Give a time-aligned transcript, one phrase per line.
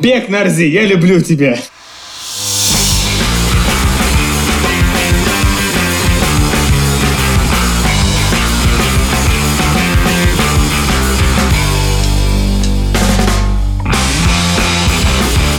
[0.00, 1.58] Бег Нарзи, я люблю тебя.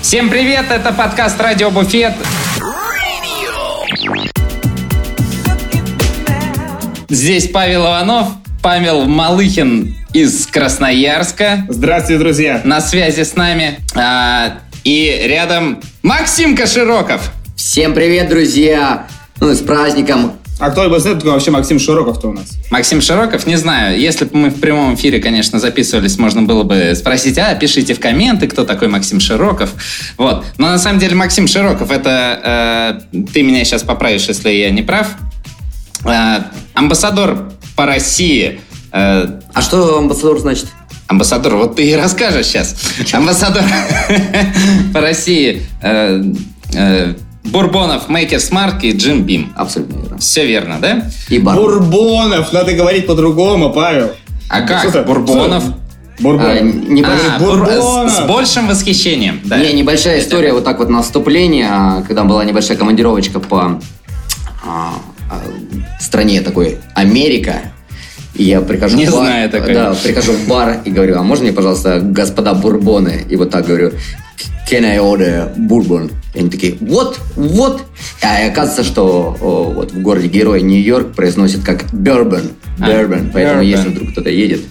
[0.02, 2.14] Всем привет, это подкаст Радио Буфет.
[7.10, 11.66] Здесь Павел Иванов, Павел Малыхин из Красноярска.
[11.68, 12.62] Здравствуйте, друзья.
[12.64, 13.80] На связи с нами.
[13.96, 17.32] А, и рядом Максим Кашироков.
[17.56, 19.08] Всем привет, друзья!
[19.40, 20.34] Ну, с праздником!
[20.60, 22.52] А кто бы знает, кто вообще Максим Широков-то у нас?
[22.70, 24.00] Максим Широков, не знаю.
[24.00, 28.00] Если бы мы в прямом эфире, конечно, записывались, можно было бы спросить, а, пишите в
[28.00, 29.72] комменты, кто такой Максим Широков.
[30.18, 30.46] Вот.
[30.60, 33.02] Но на самом деле Максим Широков, это...
[33.12, 35.08] Э, ты меня сейчас поправишь, если я не прав.
[36.06, 36.44] Э,
[36.76, 38.62] амбассадор по России.
[38.92, 40.68] Э, а что амбассадор значит?
[41.08, 42.76] Амбассадор, вот ты и расскажешь сейчас.
[43.14, 43.64] Амбассадор
[44.94, 45.64] по России.
[45.82, 46.24] Э,
[46.74, 47.14] э,
[47.44, 49.52] Бурбонов, Maker's Mark и Jim Beam.
[49.56, 50.18] Абсолютно верно.
[50.20, 51.10] Все верно, да?
[51.30, 51.56] И бар.
[51.56, 54.12] Бурбонов, надо говорить по-другому, Павел.
[54.48, 54.90] А как?
[54.90, 55.64] Что Бурбонов?
[56.20, 56.46] Бурбон.
[56.46, 57.20] А, небольш...
[57.36, 58.12] а, Бурбонов.
[58.12, 59.42] С, с большим восхищением.
[59.44, 59.58] Да.
[59.58, 63.82] Не, небольшая история, вот так вот на вступление, а, когда была небольшая командировочка по
[64.64, 64.94] а,
[65.30, 65.42] а,
[66.02, 67.62] стране такой Америка,
[68.36, 69.74] и я прихожу Не в бар, знаю такой.
[69.74, 73.26] Да, прихожу в бар и говорю, а можно мне, пожалуйста, господа бурбоны?
[73.30, 73.92] И вот так говорю,
[74.70, 76.12] can I order bourbon?
[76.34, 77.82] И они такие, вот, вот.
[78.22, 83.30] А оказывается, что о, вот в городе Герой Нью-Йорк произносит как bourbon, а, bourbon.
[83.30, 83.66] А, Поэтому bourbon.
[83.66, 84.62] если вдруг кто-то едет,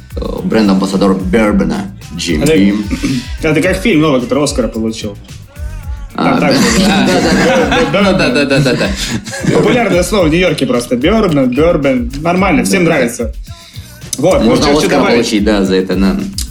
[0.44, 2.84] бренд-амбассадор Бербена, Джим это, Бим.
[3.42, 5.16] Это как фильм новый, который Оскара получил.
[6.14, 6.38] А,
[7.92, 8.88] да, да, да, да, да.
[9.54, 10.96] Популярное слово в Нью-Йорке просто.
[10.96, 12.12] Бербен, Бербен.
[12.20, 13.32] Нормально, всем нравится.
[14.18, 15.96] Вот, можно Оскар получить, да, за это.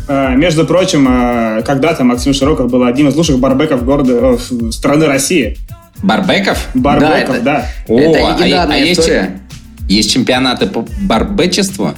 [0.07, 4.37] А, между прочим, а, когда-то Максим Широков был одним из лучших барбеков города,
[4.71, 5.57] страны России.
[6.01, 6.57] Барбеков?
[6.73, 7.59] Барбеков, да.
[7.59, 7.93] Это, да.
[7.93, 9.41] О, это легендарная а, история.
[9.87, 11.93] Есть, есть чемпионаты по барбечеству?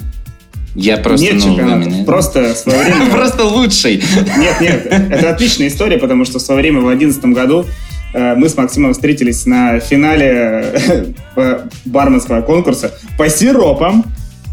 [0.74, 2.04] Я просто, нет ну, чемпионата, меня...
[2.04, 3.06] просто в свое время...
[3.10, 4.02] Просто лучший.
[4.38, 7.66] Нет, нет, это отличная история, потому что в свое время, в 2011 году,
[8.14, 10.72] э, мы с Максимом встретились на финале
[11.36, 14.04] э, барменского конкурса по сиропам.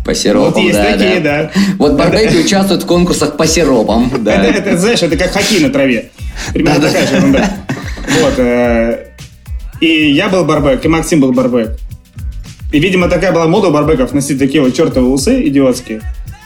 [0.03, 1.43] По сиропам, вот есть да, такие, да.
[1.43, 1.61] да.
[1.77, 4.11] Вот барбеки участвуют в конкурсах по сиропам.
[4.19, 4.43] Да.
[4.43, 6.09] Это, это, знаешь, это как хоккей на траве.
[6.53, 7.49] Примерно такая же ерунда.
[8.21, 8.33] Вот.
[8.39, 9.05] Э,
[9.79, 11.77] и я был барбек, и Максим был барбек.
[12.71, 16.01] И, видимо, такая была мода у барбеков носить такие вот чертовы усы идиотские.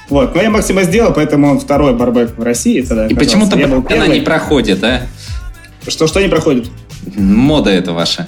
[0.10, 0.36] Вот.
[0.36, 3.08] Но я Максима сделал, поэтому он второй барбек в России тогда.
[3.08, 5.08] И почему-то она не проходит, а?
[5.88, 6.68] Что, что не проходит?
[7.18, 8.28] Мода это ваша.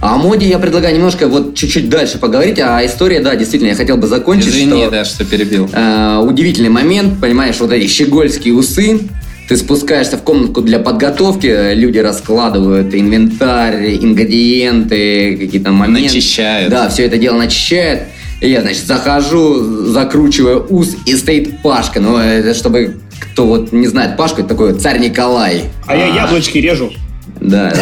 [0.00, 2.58] А о моде я предлагаю немножко вот чуть-чуть дальше поговорить.
[2.58, 4.48] А история, да, действительно, я хотел бы закончить.
[4.48, 5.70] Извини, что, да, что перебил.
[5.72, 9.00] Э, удивительный момент, понимаешь, вот эти щегольские усы.
[9.48, 16.14] Ты спускаешься в комнатку для подготовки, люди раскладывают инвентарь, ингредиенты, какие-то моменты.
[16.14, 16.70] Начищают.
[16.70, 18.02] Да, все это дело начищают.
[18.40, 22.00] И я, значит, захожу, закручиваю ус, и стоит Пашка.
[22.00, 25.64] Ну, это чтобы кто вот не знает Пашку, это такой царь Николай.
[25.86, 26.92] А, а я яблочки режу.
[27.40, 27.72] Да,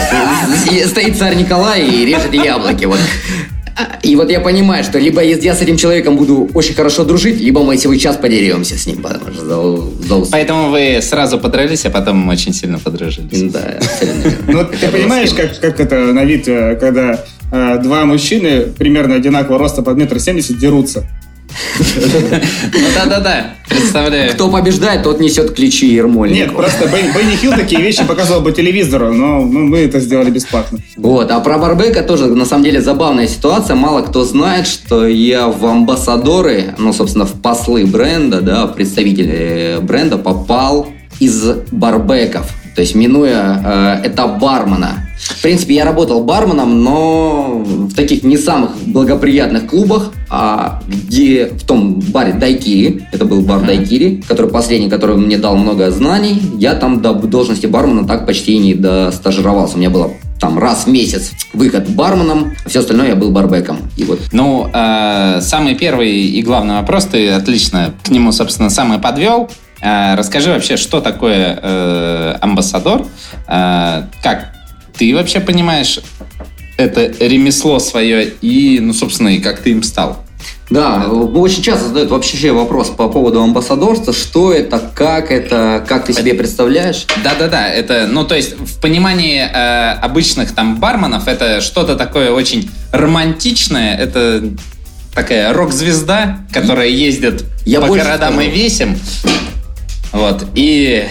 [0.87, 2.85] стоит царь Николай и режет яблоки.
[2.85, 2.99] Вот.
[4.03, 7.63] И вот я понимаю, что либо я с этим человеком буду очень хорошо дружить, либо
[7.63, 12.29] мы сейчас подеремся с ним, потому что за, за Поэтому вы сразу подрались, а потом
[12.29, 13.53] очень сильно подружились.
[13.53, 13.79] Да,
[14.47, 19.59] Ну, ты понимаешь, как, как это на вид, э, когда э, два мужчины примерно одинакового
[19.59, 21.09] роста под метр семьдесят дерутся?
[22.95, 24.33] Да-да-да, представляю.
[24.33, 26.39] Кто побеждает, тот несет ключи Ермольнику.
[26.39, 30.79] Нет, просто Бенни Хилл такие вещи показывал по телевизору, но мы это сделали бесплатно.
[30.97, 33.77] Вот, а про Барбека тоже, на самом деле, забавная ситуация.
[33.77, 39.79] Мало кто знает, что я в амбассадоры, ну, собственно, в послы бренда, да, в представители
[39.81, 40.89] бренда попал
[41.21, 42.51] из барбеков.
[42.75, 45.09] То есть, минуя э, этап бармена.
[45.17, 51.65] В принципе, я работал барменом, но в таких не самых благоприятных клубах, а где в
[51.65, 56.75] том баре Дайкири, это был бар Дайкири, который последний, который мне дал много знаний, я
[56.75, 59.77] там до должности бармена так почти и не достажировался.
[59.77, 60.11] У меня было
[60.41, 63.79] там раз в месяц выход барменом, а все остальное я был барбеком.
[63.97, 64.21] И вот.
[64.33, 69.49] Ну, э, самый первый и главный вопрос, ты отлично к нему, собственно, самый подвел.
[69.85, 73.07] Э, расскажи вообще, что такое э, амбассадор,
[73.47, 74.55] э, как
[74.97, 76.01] ты вообще понимаешь
[76.77, 80.25] это ремесло свое и, ну, собственно, и как ты им стал?
[80.71, 86.15] Да, очень часто задают вообще вопрос по поводу амбассадорства, что это, как это, как ты
[86.15, 87.07] себе представляешь?
[87.23, 92.71] Да-да-да, это, ну, то есть в понимании э, обычных там барменов это что-то такое очень
[92.93, 94.43] романтичное, это
[95.15, 98.49] такая рок-звезда, которая ездит Я по городам скажу.
[98.49, 98.99] и весим,
[100.15, 101.09] вот, и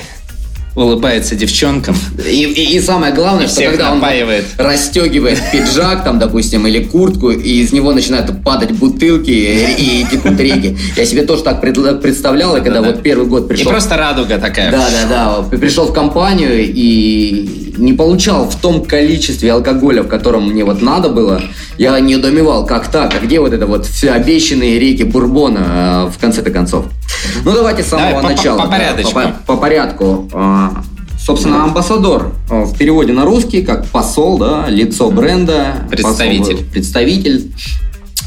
[0.76, 1.96] улыбается девчонкам.
[2.26, 4.46] И, и, и самое главное, что Всех когда напаивает.
[4.58, 10.06] он расстегивает пиджак, там, допустим, или куртку, и из него начинают падать бутылки и, и
[10.10, 10.76] текут реки.
[10.98, 13.70] Я себе тоже так пред- представлял, и когда вот первый год И пришел...
[13.72, 14.72] просто радуга такая.
[14.72, 15.58] Да, да, да.
[15.58, 21.10] Пришел в компанию и не получал в том количестве алкоголя, в котором мне вот надо
[21.10, 21.42] было.
[21.78, 26.12] Я не недоумевал, как так, а где вот это вот все обещанные реки бурбона э,
[26.16, 26.86] в конце-то концов.
[27.44, 28.58] Ну давайте с самого Давай по- по- начала.
[28.60, 29.14] по да, порядочку.
[29.14, 30.30] по, по порядку.
[30.64, 30.84] А,
[31.20, 36.56] Собственно, амбассадор э, в переводе на русский как посол, да, лицо бренда, Представитель.
[36.58, 37.52] посол, представитель.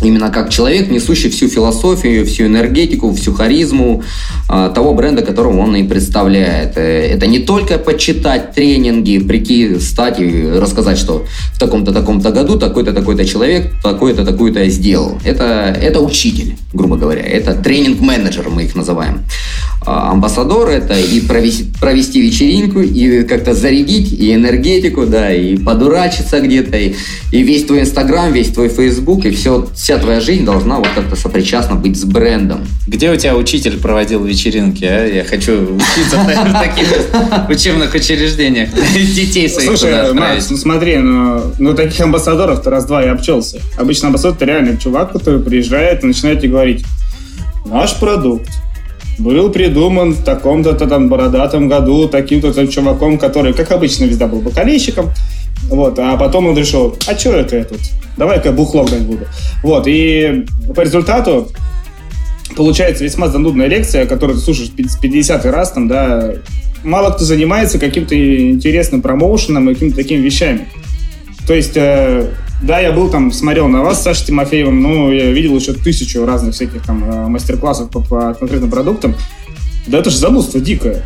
[0.03, 4.03] Именно как человек, несущий всю философию, всю энергетику, всю харизму
[4.49, 6.77] э, того бренда, которого он и представляет.
[6.77, 12.59] Э, Это не только почитать тренинги, прийти, стать и рассказать, что в таком-то, таком-то году
[12.59, 15.19] такой-то, такой-то человек такой-то, такой-то сделал.
[15.25, 17.23] Это, это учитель, грубо говоря.
[17.23, 19.21] Это тренинг-менеджер, мы их называем.
[19.87, 26.41] А Амбассадор это и провести, провести вечеринку, и как-то зарядить, и энергетику, да, и подурачиться
[26.41, 26.95] где-то, и,
[27.31, 31.15] и весь твой Инстаграм, весь твой Фейсбук, и все, вся твоя жизнь должна вот как-то
[31.15, 32.67] сопричастна быть с брендом.
[32.89, 35.07] Где у тебя учитель проводил вечеринки, а?
[35.07, 36.89] Я хочу учиться в таких
[37.49, 38.71] учебных учреждениях.
[39.15, 40.13] Детей своих Слушай.
[40.13, 43.61] Макс, ну смотри, ну, ну таких амбассадоров-то раз-два я обчелся.
[43.79, 46.85] Обычно амбассадор это реально чувак, который приезжает и начинает тебе говорить,
[47.65, 48.51] наш продукт
[49.21, 55.13] был придуман в таком-то там бородатом году таким-то чуваком, который, как обычно, везде был бокалейщиком.
[55.69, 57.81] Вот, а потом он решил, а что это я тут?
[58.17, 59.27] Давай-ка бухло гнать буду.
[59.63, 61.49] Вот, и по результату
[62.57, 66.35] получается весьма занудная лекция, которую ты слушаешь 50 раз, там, да,
[66.85, 70.69] мало кто занимается каким-то интересным промоушеном и какими-то такими вещами.
[71.47, 72.33] То есть, э,
[72.63, 76.55] да, я был там, смотрел на вас с Тимофеевым, но я видел еще тысячу разных
[76.55, 79.15] всяких там э, мастер-классов по, по конкретным продуктам.
[79.87, 81.05] Да это же занудство дикое.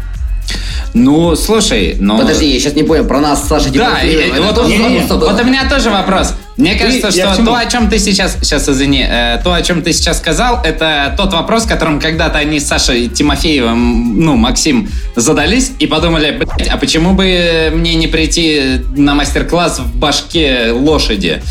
[0.93, 2.19] Ну, слушай, но...
[2.19, 4.79] Подожди, я сейчас не понял, про нас Саша Да, и- Тимофеев, и вот, тоже не-
[4.79, 6.35] не- вот у меня тоже вопрос.
[6.57, 7.47] Мне кажется, я к что чему?
[7.47, 11.15] то, о чем ты сейчас, сейчас извини, э, то, о чем ты сейчас сказал, это
[11.17, 16.77] тот вопрос, которым когда-то они с Сашей Тимофеевым, ну, Максим, задались и подумали, блядь, а
[16.77, 21.43] почему бы мне не прийти на мастер-класс в башке лошади?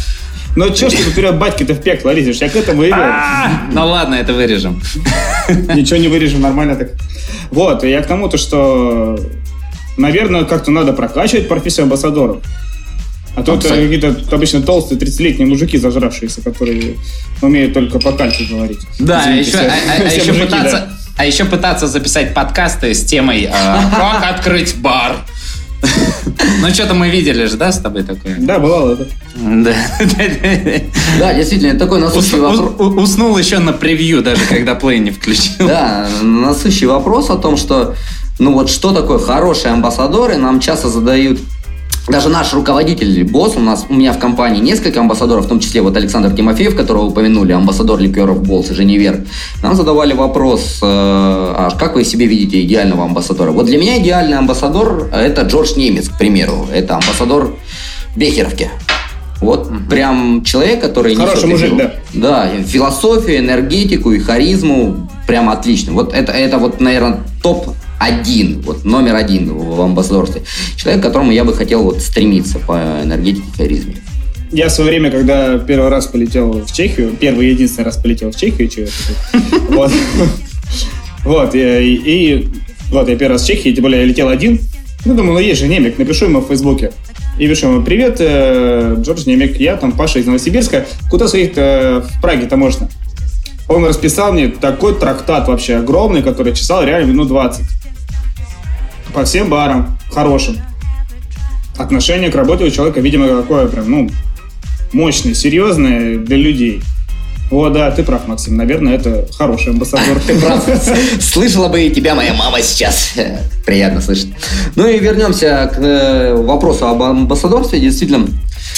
[0.56, 2.38] Но че ж ты вперед батьки-то в пекло лезешь?
[2.42, 2.90] Я к этому и.
[2.92, 4.82] А, Ну ладно, это вырежем.
[5.76, 6.90] Ничего не вырежем, нормально так.
[7.52, 9.20] Вот, и я к тому-то, что,
[9.98, 12.38] наверное, как-то надо прокачивать профессию амбассадоров.
[13.36, 13.84] А это Абсолютно.
[13.84, 16.96] какие-то обычно толстые 30-летние мужики зажравшиеся, которые
[17.42, 18.80] умеют только по кальке говорить.
[19.00, 20.90] Да, а Извините, еще, все- а- а- а все еще мужики, пытаться, да.
[21.18, 25.16] а еще пытаться записать подкасты с темой э, «Как открыть бар».
[26.62, 28.36] Ну, что-то мы видели же, да, с тобой такое?
[28.40, 29.08] Да, бывало это.
[29.36, 29.74] Да.
[31.20, 32.74] Да, действительно, это такой насущный вопрос.
[32.78, 35.68] ус- Уснул еще на превью, даже когда плей не включил.
[35.68, 37.96] Да, насущий вопрос о том, что,
[38.40, 41.40] ну вот что такое хорошие амбассадоры, нам часто задают
[42.08, 45.82] даже наш руководитель, босс, у нас, у меня в компании несколько амбассадоров, в том числе
[45.82, 49.26] вот Александр Тимофеев, которого упомянули, амбассадор ликеров Болс и Женевер,
[49.62, 53.52] нам задавали вопрос, э, а как вы себе видите идеального амбассадора?
[53.52, 56.68] Вот для меня идеальный амбассадор– это Джордж Немец, к примеру.
[56.74, 57.56] Это амбассадор
[58.16, 58.70] Бехеровки.
[59.42, 61.78] Вот прям человек, который Хороший несет мужик,
[62.14, 62.50] да.
[62.50, 65.94] Да, философию, энергетику и харизму прям отлично.
[65.94, 67.70] Вот это, это вот, наверное, топ
[68.00, 70.42] один, вот номер один в амбассадорстве.
[70.76, 73.96] Человек, к которому я бы хотел вот стремиться по энергетике и харизме.
[74.52, 78.32] Я в свое время, когда первый раз полетел в Чехию, первый и единственный раз полетел
[78.32, 78.88] в Чехию,
[79.70, 79.92] вот,
[81.24, 82.48] вот, и, и-
[82.90, 84.60] вот я первый раз в Чехии, тем более я летел один,
[85.06, 86.92] ну, думаю, ну, есть же Немик, напишу ему в Фейсбуке.
[87.38, 92.22] И пишу ему, привет, э, Джордж Немик, я там Паша из Новосибирска, куда съездить-то в
[92.22, 92.90] Праге-то можно?
[93.70, 97.66] Он расписал мне такой трактат вообще огромный, который чесал реально минут 20.
[99.14, 100.58] По всем барам, хорошим.
[101.78, 104.10] Отношение к работе у человека, видимо, какое прям, ну,
[104.92, 106.82] мощное, серьезное для людей.
[107.52, 108.58] О, да, ты прав, Максим.
[108.58, 110.20] Наверное, это хороший амбассадор.
[110.28, 110.64] Ты прав.
[111.20, 113.14] Слышала бы и тебя моя мама сейчас.
[113.66, 114.28] Приятно слышать.
[114.76, 117.80] Ну и вернемся к э, вопросу об амбассадорстве.
[117.80, 118.28] Действительно,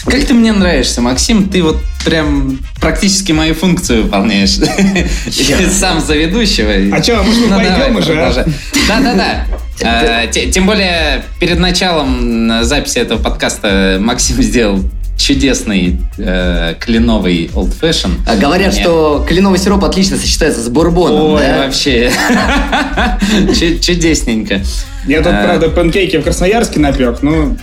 [0.06, 4.52] Как ты мне нравишься, Максим, ты вот прям практически мою функцию выполняешь.
[5.72, 6.72] Сам за ведущего.
[6.96, 8.46] А чё, может, мы Ну, пойдем уже, а?
[8.88, 9.48] Да-да-да.
[9.80, 14.80] Э, те- Тем более, перед началом э, записи этого подкаста Максим сделал
[15.18, 18.12] чудесный э, кленовый old fashion.
[18.28, 21.34] а говорят, Мне- что кленовый сироп отлично сочетается с бурбоном.
[21.36, 21.58] Ой, да?
[21.66, 22.12] вообще.
[23.60, 24.62] Чу- Чудесненько.
[25.08, 27.58] Я тут, Э, правда, панкейки в Красноярске напек, ну,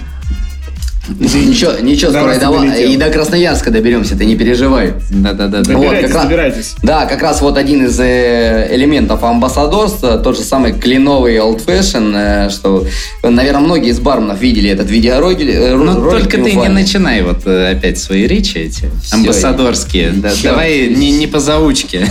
[1.08, 4.94] Ничего, ничего, скоро и до, и до Красноярска доберемся, ты не переживай.
[5.10, 5.58] Да-да-да.
[5.58, 6.74] Вот, Добирайтесь, как раз-.
[6.82, 12.12] Да, как раз вот один из э, элементов амбассадорства, тот же самый кленовый old fashion,
[12.14, 12.86] э, что,
[13.22, 15.38] наверное, многие из барменов видели этот видеоролик.
[15.40, 20.10] э, Ну, ролик только ты не начинай вот э, опять свои речи эти, амбассадорские.
[20.12, 22.06] Да, давай не, не по заучке.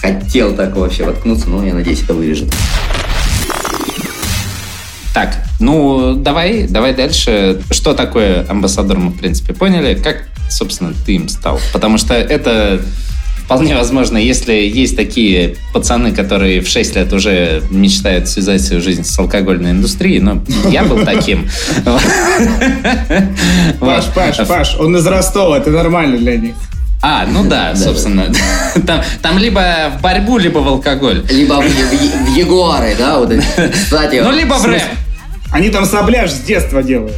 [0.00, 2.52] Хотел так вообще воткнуться, но я надеюсь, это вырежет.
[5.16, 7.62] Так, ну давай, давай дальше.
[7.70, 9.94] Что такое амбассадор, мы в принципе поняли.
[9.94, 11.58] Как, собственно, ты им стал?
[11.72, 12.82] Потому что это
[13.42, 19.04] вполне возможно, если есть такие пацаны, которые в 6 лет уже мечтают связать свою жизнь
[19.04, 21.48] с алкогольной индустрией, но я был таким.
[23.80, 26.54] Паш, Паш, Паш, он из Ростова, это нормально для них.
[27.00, 28.26] А, ну да, собственно.
[28.86, 31.24] Там, там либо в борьбу, либо в алкоголь.
[31.30, 33.46] Либо в, в- в Ягуары, да, вот эти.
[33.72, 34.82] Кстати, Ну, либо в рэп.
[35.50, 37.16] Они там сабляж с детства делают.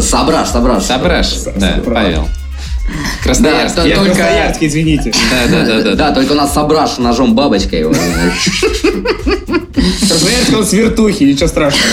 [0.00, 0.82] Сображ, сображ.
[0.82, 1.80] Сображ, да.
[1.84, 2.28] Павел.
[3.22, 3.74] Красноярск.
[3.76, 5.12] Да, Я то- Я Только- Красноярский, извините.
[5.30, 5.94] Да, да, да, да.
[5.96, 7.84] Да, только у нас сображ ножом бабочкой.
[7.84, 7.96] вот.
[10.08, 11.90] Красноярск, он с вертухи, ничего страшного.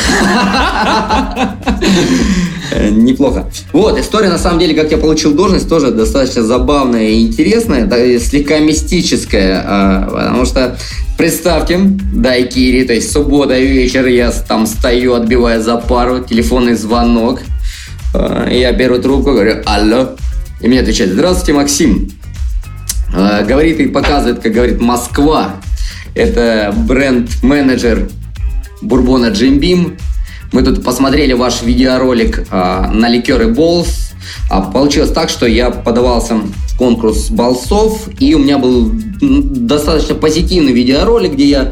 [2.74, 3.46] Э, Неплохо.
[3.72, 8.04] Вот, история, на самом деле, как я получил должность, тоже достаточно забавная и интересная, да,
[8.04, 10.78] и слегка мистическая, а, потому что,
[11.18, 17.42] представьте, дайкири, то есть суббота вечер, я там стою, отбивая за пару, телефонный звонок,
[18.16, 20.10] А, я беру трубку, говорю, алло,
[20.62, 22.10] и мне отвечает, здравствуйте, Максим.
[23.16, 25.56] А, Говорит и показывает, как говорит, Москва.
[26.16, 28.10] Это бренд-менеджер
[28.82, 29.98] бурбона Джим Бим.
[30.54, 34.12] Мы тут посмотрели ваш видеоролик а, на ликеры Болс.
[34.50, 38.90] А получилось так, что я подавался в конкурс болсов, и у меня был
[39.22, 41.72] достаточно позитивный видеоролик, где я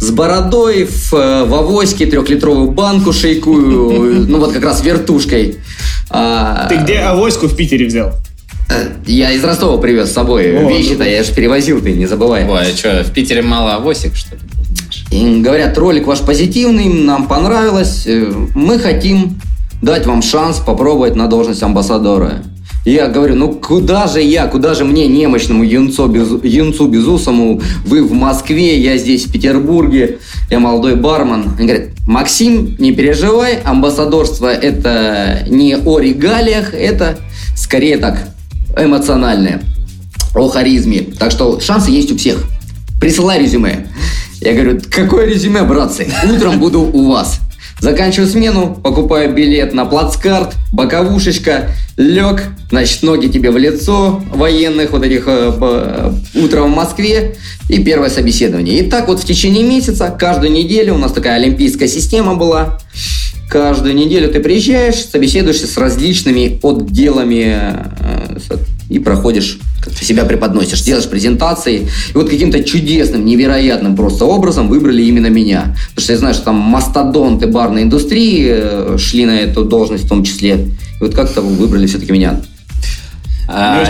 [0.00, 5.58] с бородой в, э, в авоське трехлитровую банку шейкую, ну вот как раз вертушкой.
[6.10, 8.12] А, Ты где авоську в Питере взял?
[8.70, 11.10] э, Я из Ростова привез с собой вещи-то, ну.
[11.10, 12.46] я же перевозил, ты не забывай.
[12.48, 14.40] Ой, а что, в Питере мало авосик, что ли?
[15.12, 19.38] И говорят, ролик ваш позитивный, нам понравилось, э, мы хотим
[19.82, 22.42] дать вам шанс попробовать на должность амбассадора.
[22.86, 28.02] Я говорю, ну куда же я, куда же мне, немощному юнцу, без, юнцу безусому, вы
[28.02, 31.50] в Москве, я здесь в Петербурге, я молодой бармен.
[31.58, 37.18] Они говорят, Максим, не переживай, амбассадорство это не о регалиях, это
[37.54, 38.30] скорее так,
[38.78, 39.62] эмоциональное,
[40.34, 41.02] о харизме.
[41.18, 42.42] Так что шансы есть у всех.
[42.98, 43.86] Присылай резюме.
[44.44, 46.08] Я говорю, какое резюме, братцы?
[46.28, 47.38] Утром буду у вас.
[47.80, 55.04] Заканчиваю смену, покупаю билет на плацкарт, боковушечка, лег, значит, ноги тебе в лицо военных, вот
[55.04, 57.36] этих э, по- утром в Москве,
[57.68, 58.80] и первое собеседование.
[58.80, 62.78] И так вот в течение месяца, каждую неделю, у нас такая олимпийская система была,
[63.48, 68.38] каждую неделю ты приезжаешь, собеседуешься с различными отделами э,
[68.92, 69.58] и проходишь,
[70.00, 71.88] себя преподносишь, делаешь презентации.
[72.10, 75.74] И вот каким-то чудесным, невероятным просто образом выбрали именно меня.
[75.90, 80.08] Потому что я знаю, что там мастодонты барной индустрии э, шли на эту должность в
[80.08, 80.54] том числе.
[80.54, 82.40] И вот как-то выбрали все-таки меня.
[83.48, 83.84] А,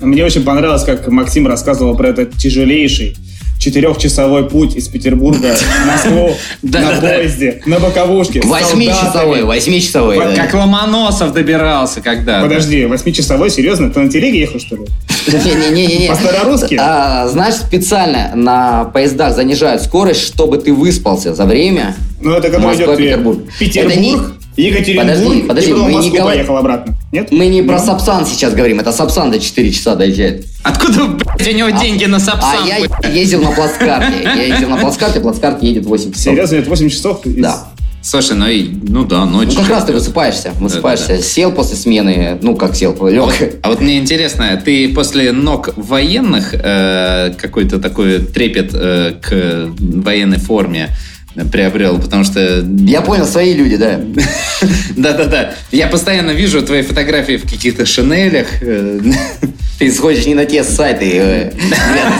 [0.00, 3.16] Мне очень понравилось, как Максим рассказывал про этот тяжелейший
[3.58, 6.30] четырехчасовой путь из Петербурга в Москву
[6.62, 8.40] на поезде, на боковушке.
[8.42, 10.34] Восьмичасовой, восьмичасовой.
[10.34, 13.90] Как Ломоносов добирался когда Подожди, восьмичасовой, серьезно?
[13.90, 14.86] Ты на телеге ехал, что ли?
[15.26, 16.08] Не-не-не-не.
[16.08, 16.78] По-старорусски?
[16.80, 21.94] А, знаешь, специально на поездах занижают скорость, чтобы ты выспался за время.
[22.20, 23.38] Ну, это когда идет Петербург.
[23.58, 24.16] Петербург, не-
[24.62, 26.94] Екатеринбург, Подожди, подожди, и потом мы в не Москву говорим- поехал обратно.
[27.12, 27.28] Нет?
[27.30, 27.86] Мы не про Ну.
[27.86, 30.44] Сапсан сейчас говорим, это Сапсан до 4 часа доезжает.
[30.64, 32.66] Откуда, блядь, у него деньги на А Сапсан?
[32.66, 33.14] я блядь?
[33.14, 34.22] ездил на плацкарте.
[34.24, 36.24] Я ездил на плацкарте, плацкарт едет 8 часов.
[36.24, 37.24] Серьезно, это 8 часов?
[37.26, 37.68] из- Да.
[38.00, 39.58] Слушай, ну, и, ну да, Ну ночью.
[39.60, 41.08] как раз ты высыпаешься, высыпаешься.
[41.08, 41.24] Да-да-да.
[41.26, 43.56] Сел после смены, ну как сел, лег.
[43.62, 50.38] А вот мне интересно, ты после ног военных э, какой-то такой трепет э, к военной
[50.38, 50.90] форме
[51.44, 52.66] приобрел, потому что...
[52.80, 54.00] Я понял, свои люди, да.
[54.96, 55.54] Да-да-да.
[55.70, 58.46] Я постоянно вижу твои фотографии в каких-то шинелях.
[58.60, 59.00] э,
[59.78, 61.52] Ты сходишь не на те сайты, э.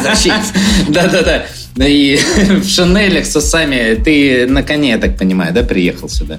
[0.88, 1.44] Да-да-да.
[1.84, 2.18] И
[2.62, 4.00] в шинелях с усами.
[4.02, 6.38] Ты на коне, я так понимаю, да, приехал сюда?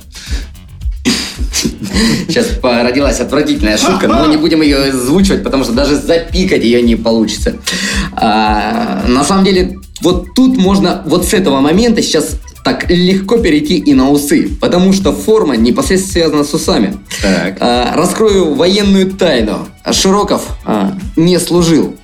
[2.28, 6.96] Сейчас родилась отвратительная шутка, но не будем ее озвучивать, потому что даже запикать ее не
[6.96, 7.56] получится.
[8.14, 12.36] А, на самом деле, вот тут можно, вот с этого момента сейчас
[12.70, 16.98] так легко перейти и на усы, потому что форма непосредственно связана с усами.
[17.22, 17.58] Так.
[17.60, 19.68] А, раскрою военную тайну.
[19.92, 21.96] Широков а, не служил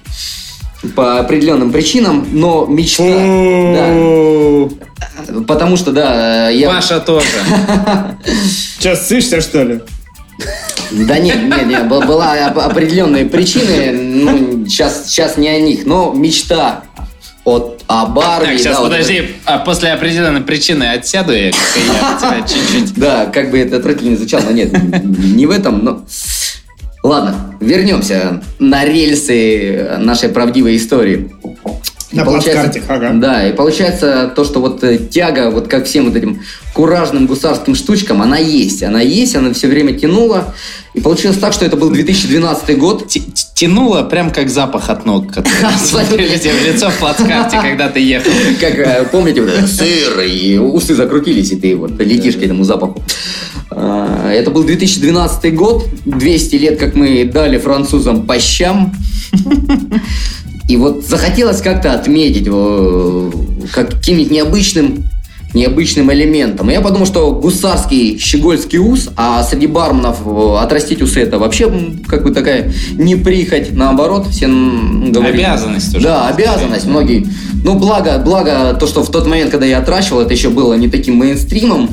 [0.95, 3.03] по определенным причинам, но мечта...
[3.75, 5.43] Да.
[5.47, 6.69] Потому что, да, я...
[6.69, 7.27] Паша тоже.
[8.79, 9.81] Сейчас сышься, что ли?
[10.91, 16.83] Да нет, нет, нет, была определенные причины, ну, сейчас, сейчас не о них, но мечта
[17.45, 18.45] от о Барби.
[18.45, 22.93] Так, сейчас да, подожди, вот, а после определенной причины отсяду я, я тебя чуть-чуть.
[22.97, 24.71] Да, как бы это отвратительно звучало, но нет,
[25.03, 26.05] не в этом, но...
[27.03, 31.31] Ладно, вернемся на рельсы нашей правдивой истории.
[32.11, 33.11] На плацкарте, ага.
[33.13, 36.41] Да, и получается то, что вот э, тяга вот как всем вот этим
[36.73, 38.83] куражным гусарским штучкам, она есть.
[38.83, 40.53] Она есть, она все время тянула.
[40.93, 43.07] И получилось так, что это был 2012 год.
[43.55, 48.01] Тянуло прям как запах от ног, который смотрели тебе в лицо в плацкарте, когда ты
[48.01, 48.29] ехал.
[48.59, 53.01] Как, э, помните, вот сыр, и усы закрутились, и ты вот летишь к этому запаху.
[53.71, 58.93] А, это был 2012 год, 200 лет, как мы дали французам по щам.
[60.67, 62.49] И вот захотелось как-то отметить
[63.71, 65.05] каким-нибудь необычным
[65.55, 66.69] необычным элементом.
[66.69, 71.71] И я подумал, что гусарский щегольский ус, а среди барменов э, отрастить усы это вообще
[72.07, 75.43] как бы такая не прихоть, наоборот, все говорили.
[75.43, 76.05] Обязанность уже.
[76.05, 76.85] Да, обязанность.
[76.85, 77.25] Многие.
[77.63, 80.89] Ну, благо, благо то, что в тот момент, когда я отращивал, это еще было не
[80.89, 81.89] таким мейнстримом.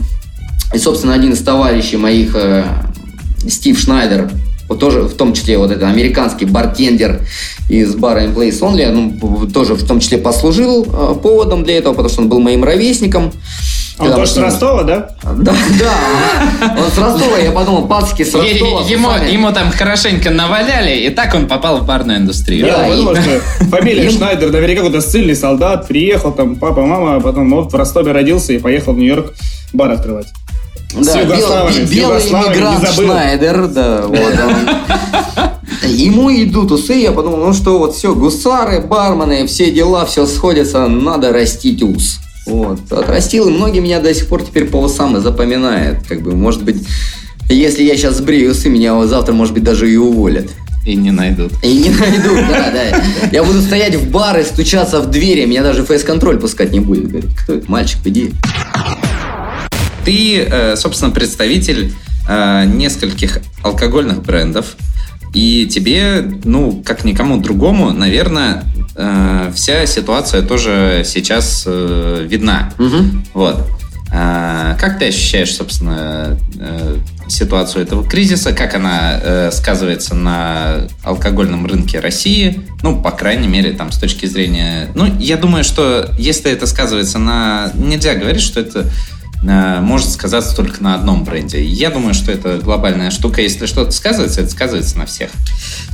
[0.75, 2.65] И, собственно, один из товарищей моих, э,
[3.49, 4.31] Стив Шнайдер,
[4.73, 7.21] вот тоже в том числе вот этот американский бартендер
[7.69, 11.93] из бара In Place Only, ну, тоже в том числе послужил э, поводом для этого,
[11.93, 13.33] потому что он был моим ровесником.
[13.99, 15.11] Он Когда тоже с Ростова, да?
[15.23, 16.77] Да, да.
[16.79, 18.83] Он с Ростова, я подумал, пацки с Ростова.
[18.89, 22.67] Ему, ему там хорошенько наваляли, и так он попал в барную индустрию.
[22.67, 27.21] Да, я подумал, что фамилия Шнайдер, наверняка какой-то ссыльный солдат, приехал там папа, мама, а
[27.21, 29.35] потом вот в Ростове родился и поехал в Нью-Йорк
[29.75, 30.29] бар открывать.
[30.95, 35.91] Да, бел, белый иммигрант Шнайдер, да, вот он.
[35.91, 40.87] Ему идут усы, я подумал, ну что, вот все, гусары, бармены, все дела, все сходится,
[40.87, 42.21] надо растить ус.
[42.47, 46.07] Вот, отрастил, и многие меня до сих пор теперь по усам и запоминают.
[46.09, 46.77] Как бы, может быть,
[47.49, 50.49] если я сейчас сбрею усы, меня завтра, может быть, даже и уволят.
[50.85, 51.53] И не найдут.
[51.63, 53.03] И не найдут, да, да.
[53.31, 57.09] Я буду стоять в баре, стучаться в двери, меня даже фейс-контроль пускать не будет.
[57.09, 58.33] Говорит, кто это, мальчик, иди.
[60.05, 61.93] Ты, э, собственно, представитель
[62.29, 64.77] э, нескольких алкогольных брендов,
[65.35, 68.65] и тебе, ну, как никому другому, наверное,
[68.97, 72.73] э, вся ситуация тоже сейчас видна.
[72.79, 72.97] Угу.
[73.35, 73.67] Вот.
[74.11, 76.37] Как ты ощущаешь, собственно,
[77.29, 83.91] ситуацию этого кризиса, как она сказывается на алкогольном рынке России, ну, по крайней мере, там,
[83.91, 84.91] с точки зрения...
[84.95, 87.71] Ну, я думаю, что если это сказывается на...
[87.73, 88.91] Нельзя говорить, что это
[89.43, 91.65] может сказаться только на одном бренде.
[91.65, 93.43] Я думаю, что это глобальная штука.
[93.43, 95.31] Если что-то сказывается, это сказывается на всех.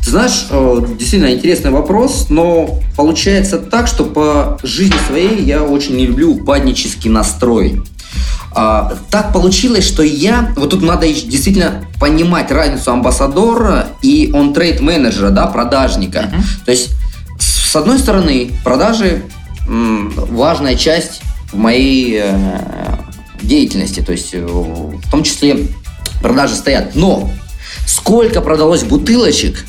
[0.05, 5.97] Ты знаешь, э, действительно интересный вопрос, но получается так, что по жизни своей я очень
[5.97, 7.83] не люблю упаднический настрой.
[8.53, 15.31] А, так получилось, что я, вот тут надо действительно понимать разницу амбассадора и он-трейд менеджера,
[15.31, 16.31] да, продажника.
[16.33, 16.65] Uh-huh.
[16.65, 16.91] То есть,
[17.39, 19.23] с одной стороны, продажи
[19.69, 21.21] важная часть
[21.53, 22.98] в моей э,
[23.43, 25.69] деятельности, то есть э, в том числе
[26.23, 26.95] продажи стоят.
[26.95, 27.31] Но
[27.87, 29.65] сколько продалось бутылочек,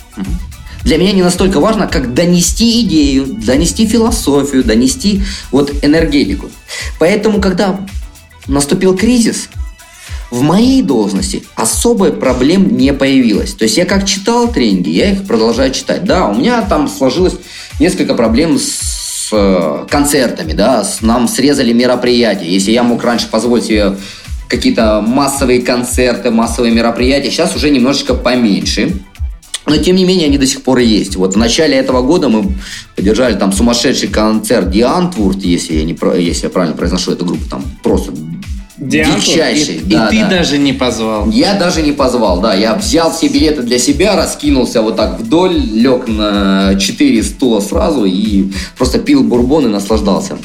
[0.84, 6.49] для меня не настолько важно, как донести идею, донести философию, донести вот энергетику.
[6.99, 7.79] Поэтому, когда
[8.47, 9.49] наступил кризис,
[10.32, 13.53] в моей должности особой проблем не появилось.
[13.53, 16.05] То есть я как читал тренинги, я их продолжаю читать.
[16.05, 17.36] Да, у меня там сложилось
[17.79, 18.98] несколько проблем с
[19.32, 22.48] Э, концертами, да, нам срезали мероприятия.
[22.48, 23.96] Если я мог раньше позволить себе
[24.48, 28.94] какие-то массовые концерты, массовые мероприятия, сейчас уже немножечко поменьше.
[29.68, 31.15] Но тем не менее они до сих пор есть.
[31.15, 32.54] Вот в начале этого года мы
[32.96, 38.12] поддержали там сумасшедший концерт Диантвурт, если я, если я правильно произношу эту группу, там просто
[38.80, 39.76] Дичайший.
[39.76, 40.30] И, да, и ты да.
[40.30, 41.30] даже не позвал.
[41.30, 42.54] Я даже не позвал, да.
[42.54, 48.06] Я взял все билеты для себя, раскинулся вот так вдоль, лег на 4 стула сразу
[48.06, 50.38] и просто пил бурбон и наслаждался.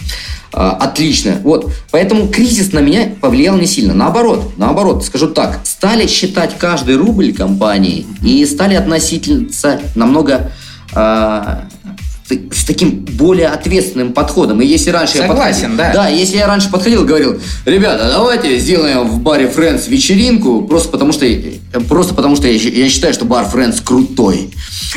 [0.52, 1.40] А, отлично.
[1.42, 1.70] Вот.
[1.90, 3.94] Поэтому кризис на меня повлиял не сильно.
[3.94, 5.60] Наоборот, наоборот, скажу так.
[5.64, 10.52] Стали считать каждый рубль компании и стали относиться намного
[10.92, 11.68] а,
[12.28, 14.60] с таким более ответственным подходом.
[14.62, 15.92] И если раньше Согласен, я подходил, да.
[15.92, 20.88] Да, если я раньше подходил и говорил, ребята, давайте сделаем в баре Friends вечеринку, просто
[20.88, 21.26] потому что,
[21.88, 24.50] просто потому что я, я считаю, что бар Friends крутой.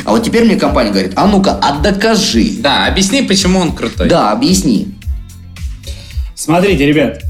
[0.04, 2.52] А вот теперь мне компания говорит, а ну-ка, а докажи.
[2.60, 4.08] Да, объясни, почему он крутой.
[4.08, 4.88] Да, объясни.
[6.34, 7.20] Смотрите, ребят,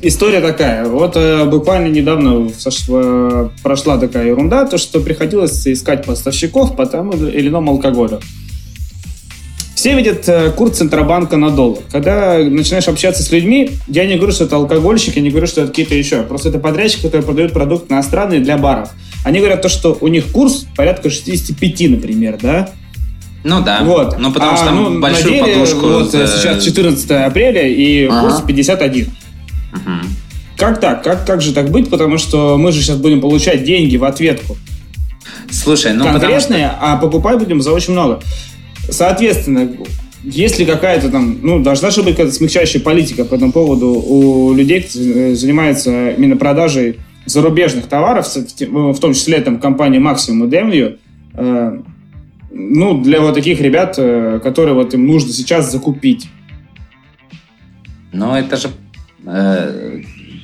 [0.00, 0.84] история такая.
[0.84, 7.14] Вот э, буквально недавно сошла, прошла такая ерунда, то что приходилось искать поставщиков по тому
[7.14, 8.20] или иному алкоголю.
[9.82, 11.82] Все видят э, курс Центробанка на доллар.
[11.90, 15.62] Когда начинаешь общаться с людьми, я не говорю, что это алкогольщики, я не говорю, что
[15.62, 16.22] это какие-то еще.
[16.22, 18.90] Просто это подрядчики, которые продают продукты иностранные для баров.
[19.24, 22.70] Они говорят то, что у них курс порядка 65, например, да?
[23.42, 23.80] Ну да.
[23.82, 24.20] Вот.
[24.20, 25.86] Ну потому А, что там ну, большую деле, подушку...
[25.88, 28.20] Вот, за- сейчас 14 апреля и Ага.
[28.20, 29.08] курс 51.
[29.72, 30.02] Мгм.
[30.58, 31.02] Как так?
[31.02, 31.90] Как, как же так быть?
[31.90, 34.56] Потому что мы же сейчас будем получать деньги в ответку.
[35.50, 36.28] Слушай, ну потому что...
[36.28, 38.20] конкретные, а покупать будем за очень много.
[38.88, 39.76] Соответственно,
[40.24, 44.82] если какая-то там, ну, должна же быть какая-то смягчающая политика по этому поводу у людей,
[44.82, 50.50] кто э, занимается именно продажей зарубежных товаров, с- в том числе там компания Maximum и
[50.50, 50.98] Demview,
[51.34, 51.80] э,
[52.50, 56.28] ну, для вот таких ребят, э, которые вот им нужно сейчас закупить.
[58.12, 58.68] Ну это же...
[59.26, 60.02] э,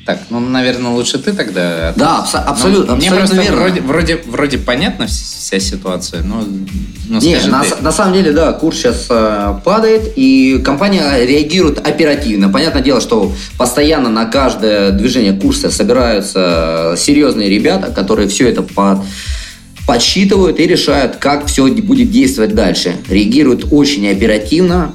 [0.08, 1.92] Так, ну, наверное, лучше ты тогда...
[1.94, 3.60] Да, абсо- Ну, абсолютно, Мне абсолютно просто верно.
[3.60, 6.42] вроде, вроде, вроде понятна вс- вся ситуация, но...
[7.10, 7.74] Ну, Не, на, ты.
[7.82, 12.48] на самом деле, да, курс сейчас э, падает, и компания реагирует оперативно.
[12.48, 19.04] Понятное дело, что постоянно на каждое движение курса собираются серьезные ребята, которые все это по-
[19.86, 22.94] подсчитывают и решают, как все будет действовать дальше.
[23.10, 24.94] Реагируют очень оперативно.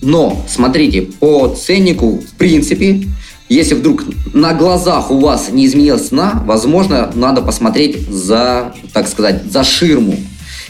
[0.00, 3.02] Но, смотрите, по ценнику, в принципе,
[3.48, 4.04] если вдруг
[4.34, 10.16] на глазах у вас не изменилась цена, возможно, надо посмотреть за, так сказать, за ширму.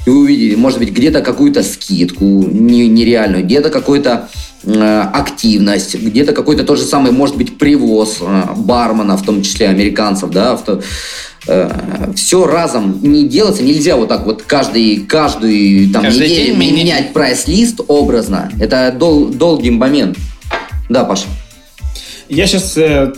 [0.06, 4.28] И вы увидели, может быть, где-то какую-то скидку не- нереальную, где-то какую-то
[4.64, 9.68] э, активность, где-то какой-то тот же самый, может быть, привоз э, бармена, в том числе
[9.68, 10.58] американцев, да,
[12.16, 16.76] все разом не делается, нельзя вот так вот каждый, каждую там, Каждый неделю день менять.
[16.76, 18.50] менять прайс-лист образно.
[18.60, 20.16] Это дол- долгий момент.
[20.88, 21.26] Да, Паша.
[22.28, 22.72] Я сейчас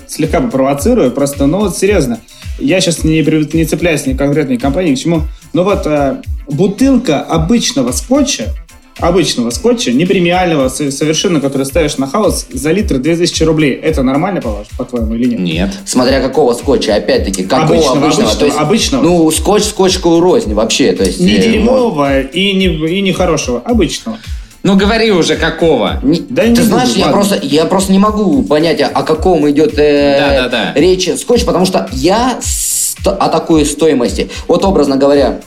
[0.08, 2.20] слегка попровоцирую, просто, ну вот серьезно,
[2.58, 3.20] я сейчас не,
[3.56, 5.22] не цепляюсь ни к конкретной компании, к чему.
[5.52, 6.16] Но вот э,
[6.48, 8.54] бутылка обычного скотча,
[8.98, 13.72] обычного скотча, не премиального, со- совершенно, который ставишь на хаус, за литр 2000 рублей.
[13.74, 15.38] Это нормально, по- по-твоему, или нет?
[15.40, 15.70] Нет.
[15.86, 18.08] Смотря какого скотча, опять-таки, какого Обычного, обычного.
[18.30, 19.02] обычного, То есть, обычного.
[19.04, 20.92] Ну, скотч скотчку рознь вообще.
[20.92, 24.18] То есть, Не э, дерьмового и не, и не хорошего, обычного.
[24.62, 26.00] Ну говори уже, какого.
[26.02, 27.20] Не- Да ты не знаешь, буду, я ладно.
[27.20, 30.72] просто, я просто не могу понять, о, каком идет э, Да-да-да.
[30.80, 34.28] речь скотч, потому что я ст- о такой стоимости.
[34.48, 35.40] Вот образно говоря,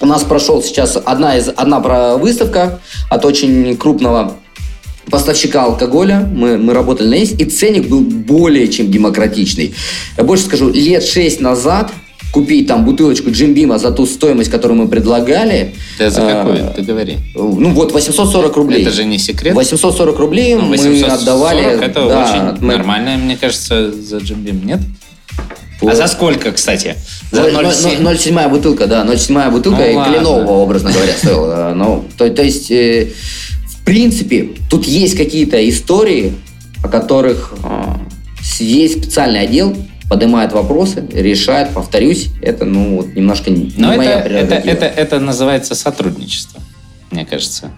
[0.00, 2.78] у нас прошел сейчас одна из одна про выставка
[3.10, 4.34] от очень крупного
[5.10, 6.20] поставщика алкоголя.
[6.20, 9.74] Мы, мы работали на есть, и ценник был более чем демократичный.
[10.16, 11.90] Я больше скажу, лет шесть назад
[12.34, 15.72] купить там бутылочку Джимбима за ту стоимость, которую мы предлагали.
[15.98, 16.72] Да за э, какую?
[16.74, 17.16] Ты говори.
[17.34, 18.82] Ну вот 840 рублей.
[18.82, 19.54] Это же не секрет.
[19.54, 21.62] 840 рублей Ну, мы 840 отдавали.
[21.84, 24.80] это да, очень мы- нормально, мне кажется, за джимбим, нет?
[25.80, 26.96] по- А за сколько, кстати?
[27.32, 28.00] За Ноль- ноль- 0,7?
[28.02, 30.14] ноль- 0,7 бутылка, да, 0,7 бутылка Ну, и ладно.
[30.14, 31.72] кленового, образно говоря, стоила.
[31.76, 33.08] Ну, то, то есть, э,
[33.68, 36.32] в принципе, тут есть какие-то истории,
[36.82, 37.68] о которых э,
[38.42, 39.76] с- есть специальный отдел,
[40.08, 44.84] поднимает вопросы, решает, повторюсь, это, ну, вот немножко не Но не это, моя это, это,
[44.86, 46.60] это называется сотрудничество,
[47.10, 47.70] мне кажется.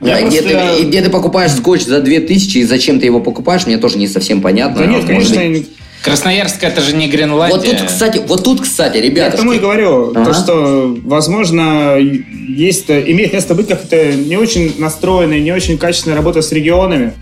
[0.00, 3.06] Да, Я и где, просто- ты, где ты покупаешь скотч за 2000, и зачем ты
[3.06, 4.78] его покупаешь, мне тоже не совсем понятно.
[4.78, 5.68] Да нет, Может конечно, быть,
[6.02, 7.56] Красноярск это же не Гренландия.
[7.56, 9.36] Вот тут, кстати, вот тут, кстати, Я ребята.
[9.36, 10.24] к тому и говорю, Ага.
[10.24, 16.42] то, что, возможно, есть, имеет место быть как-то не очень настроенная, не очень качественная работа
[16.42, 17.12] с регионами.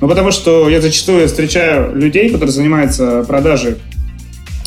[0.00, 3.76] Ну, потому что я зачастую встречаю людей, которые занимаются продажей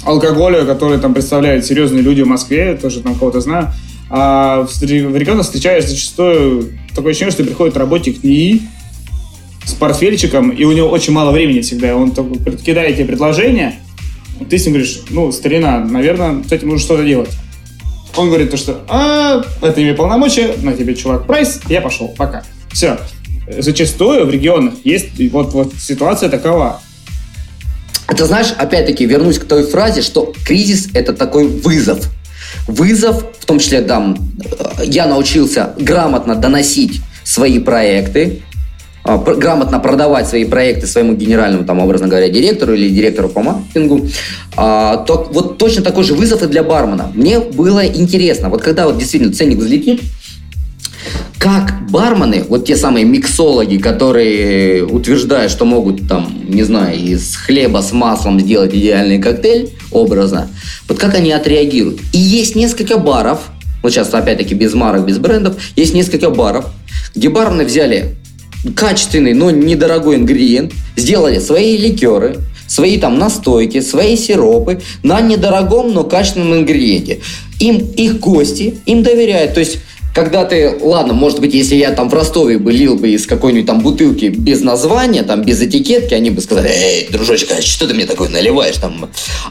[0.06, 3.72] алкоголя, которые там представляют серьезные люди в Москве, тоже там кого-то знаю.
[4.10, 8.62] А в ре- в регионах встречаешь зачастую такое ощущение, что приходит работник НИИ
[9.66, 11.96] с портфельчиком, и у него очень мало времени всегда.
[11.96, 13.76] Он кидает тебе предложение,
[14.50, 17.30] ты с ним говоришь, ну, старина, наверное, с этим нужно что-то делать.
[18.16, 22.44] Он говорит то, что а, это имеет полномочия, на тебе, чувак, прайс, я пошел, пока.
[22.72, 23.00] Все.
[23.48, 26.82] Зачастую в регионах есть вот, вот ситуация такова.
[28.08, 32.10] Это знаешь, опять-таки, вернусь к той фразе, что кризис– это такой вызов.
[32.68, 38.44] Вызов, в том числе, там, э, я научился грамотно доносить свои проекты,
[39.06, 44.08] а, грамотно продавать свои проекты своему генеральному, там, образно говоря, директору или директору по маркетингу,
[44.56, 47.12] а, то вот точно такой же вызов и для бармена.
[47.14, 50.02] Мне было интересно, вот когда вот действительно ценник взлетит,
[51.44, 57.82] как бармены, вот те самые миксологи, которые утверждают, что могут там, не знаю, из хлеба
[57.82, 60.48] с маслом сделать идеальный коктейль, образно,
[60.88, 62.00] вот как они отреагируют.
[62.14, 63.40] И есть несколько баров,
[63.82, 66.68] вот сейчас опять-таки без марок, без брендов, есть несколько баров,
[67.14, 68.16] где бармены взяли
[68.74, 76.06] качественный, но недорогой ингредиент, сделали свои ликеры, свои там настойки, свои сиропы на недорогом, но
[76.06, 77.20] качественном ингредиенте.
[77.60, 79.56] Им их гости им доверяют.
[79.56, 79.80] То есть
[80.14, 83.66] когда ты, ладно, может быть, если я там в Ростове бы лил бы из какой-нибудь
[83.66, 87.96] там бутылки без названия, там без этикетки, они бы сказали, эй, дружочек, а что ты
[87.96, 89.10] мне такое наливаешь там?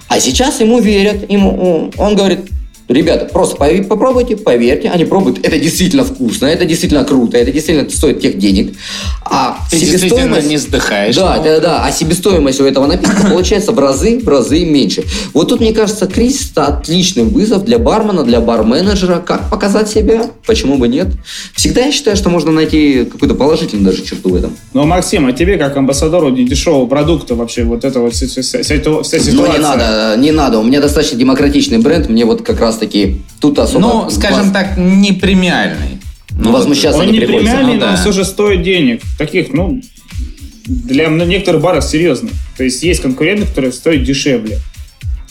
[0.09, 2.40] А сейчас ему верят, ему, он говорит,
[2.93, 3.57] Ребята, просто
[3.89, 5.39] попробуйте, поверьте, они пробуют.
[5.45, 8.75] Это действительно вкусно, это действительно круто, это действительно стоит тех денег.
[9.25, 11.17] А Ты действительно не вздыхаешь.
[11.17, 11.85] Да, да, да.
[11.85, 15.05] А себестоимость у этого напитка получается в разы, в разы меньше.
[15.33, 19.21] Вот тут, мне кажется, кризис– это отличный вызов для бармена, для барменеджера.
[19.21, 20.31] Как показать себя?
[20.47, 21.09] Почему бы нет?
[21.55, 24.57] Всегда я считаю, что можно найти какую-то положительную даже черту в этом.
[24.75, 28.63] Ну, Максим, а тебе, как амбассадору дешевого продукта вообще, вот это вот вся, вся, вся
[28.63, 29.21] ситуация?
[29.33, 30.59] Ну, не надо, не надо.
[30.59, 32.09] У меня достаточно демократичный бренд.
[32.09, 33.81] Мне вот как раз таки тут особо...
[33.81, 34.53] Ну, скажем вас...
[34.53, 36.01] так, не премиальный.
[36.31, 37.90] Ну, ну возмущаться он не, не премиальный, ну, да.
[37.92, 39.03] но все же стоит денег.
[39.18, 39.81] Таких, ну,
[40.66, 42.31] для некоторых баров серьезно.
[42.57, 44.59] То есть есть конкуренты, которые стоят дешевле.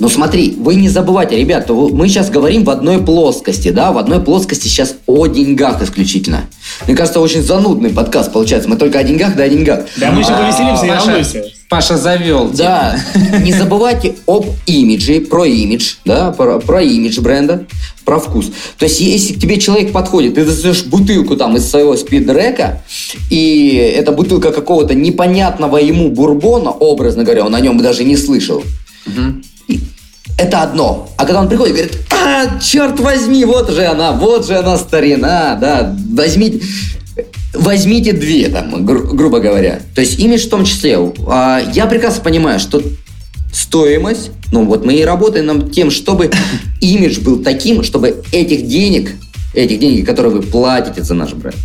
[0.01, 4.19] Но смотри, вы не забывайте, ребята, мы сейчас говорим в одной плоскости, да, в одной
[4.19, 6.45] плоскости сейчас о деньгах исключительно.
[6.87, 8.67] Мне кажется, очень занудный подкаст получается.
[8.67, 9.81] Мы только о деньгах, да о деньгах.
[9.97, 11.43] Да, мы еще повеселимся, не волнуйся.
[11.69, 12.49] Паша завел.
[12.49, 12.99] Да.
[13.43, 17.67] Не забывайте об имидже, про имидж, да, про, про имидж бренда,
[18.03, 18.47] про вкус.
[18.79, 22.81] То есть, если к тебе человек подходит, ты достаешь бутылку там из своего спидрека,
[23.29, 28.63] и это бутылка какого-то непонятного ему бурбона, образно говоря, он о нем даже не слышал.
[29.05, 29.41] Угу.
[30.41, 31.07] Это одно.
[31.17, 34.75] А когда он приходит и говорит, а, черт возьми, вот же она, вот же она
[34.75, 36.61] старина, да, возьмите
[37.53, 39.81] возьмите две, там, гру- грубо говоря.
[39.93, 40.97] То есть имидж в том числе.
[41.27, 42.81] А, я прекрасно понимаю, что
[43.53, 46.31] стоимость, ну вот мы и работаем над тем, чтобы
[46.81, 49.11] имидж был таким, чтобы этих денег,
[49.53, 51.57] этих денег, которые вы платите за наш бренд,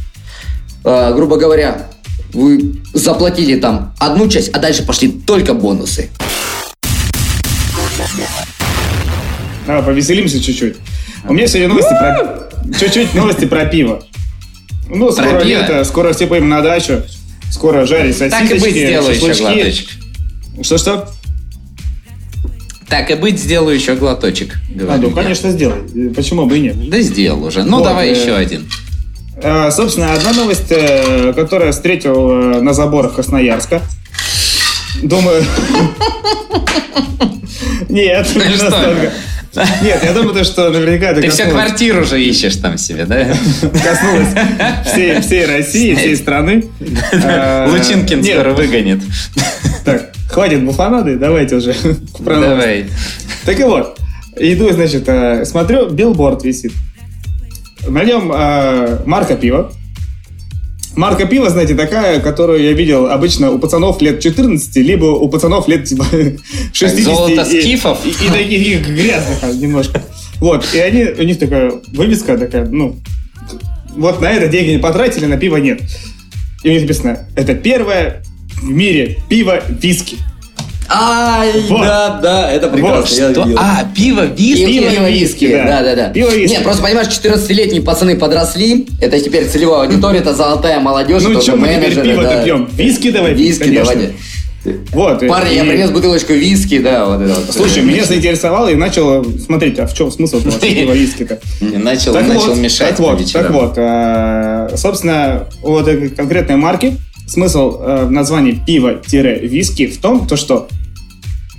[0.85, 1.89] а, грубо говоря,
[2.35, 6.11] вы заплатили там одну часть, а дальше пошли только бонусы.
[9.67, 10.77] Давай повеселимся чуть-чуть.
[11.29, 12.79] У меня сегодня новости про...
[12.79, 14.03] Чуть-чуть новости про пиво.
[14.89, 17.03] Ну, скоро лето, скоро все поедем на дачу.
[17.51, 19.89] Скоро жарить сосисочки, Так и быть, сделаю еще глоточек.
[20.63, 21.09] Что-что?
[22.89, 24.59] Так и быть, сделаю еще глоточек.
[24.89, 26.11] А, ну, конечно, сделай.
[26.15, 26.89] Почему бы и нет?
[26.89, 27.65] Да сделал уже.
[27.65, 28.69] Ну, вот, давай э, еще один.
[29.43, 33.83] Э, собственно, одна новость, э, которую встретил э, на заборах Красноярска.
[35.03, 35.45] Думаю...
[37.89, 39.13] Нет, не настолько.
[39.83, 43.25] Нет, я думаю, что наверняка это Ты все квартиру уже ищешь там себе, да?
[43.63, 44.29] Коснулось
[44.87, 46.65] всей, всей России, всей страны.
[46.81, 49.01] Лучинкин скоро выгонит.
[49.85, 51.75] Так, хватит буфанады, давайте уже.
[52.19, 52.87] Давай.
[53.45, 53.99] Так и вот,
[54.37, 56.73] иду, значит, э, смотрю, билборд висит.
[57.87, 59.73] На нем э, марка пива.
[60.97, 65.69] Марка пива, знаете, такая, которую я видел обычно у пацанов лет 14, либо у пацанов
[65.69, 66.07] лет типа
[66.73, 67.05] 60.
[67.05, 67.99] Золото скифов?
[68.05, 70.03] И, и, и таких грязных немножко.
[70.41, 72.97] Вот, и они, у них такая вывеска такая, ну,
[73.97, 75.81] вот на это деньги не потратили, на пиво нет.
[76.63, 78.23] И у них написано, это первое
[78.63, 80.17] в мире пиво виски.
[80.89, 81.81] Ай, вот.
[81.81, 83.01] да, да, это прекрасно.
[83.01, 83.49] Вот, что?
[83.57, 84.67] А, пиво, виски?
[84.67, 85.65] Пиво, пиво виски, да.
[85.65, 86.09] да, да, да.
[86.11, 86.55] Пиво виски.
[86.55, 91.57] Нет, просто понимаешь, 14-летние пацаны подросли, это теперь целевая аудитория, это золотая молодежь, ну, что
[91.57, 92.43] мы теперь пиво-то да.
[92.43, 92.69] пьем?
[92.73, 93.93] Виски давай Виски конечно.
[93.93, 94.15] давайте.
[94.93, 95.57] Вот, Парни, и...
[95.57, 97.55] я принес бутылочку виски, да, вот это вот.
[97.55, 101.39] Слушай, меня заинтересовало и начал смотреть, а в чем смысл этого виски-то?
[101.61, 106.97] Начал, так начал вот, мешать так вот, так вот, э, собственно, вот конкретной марки
[107.27, 110.69] смысл э, в названии пиво-виски в том, то, что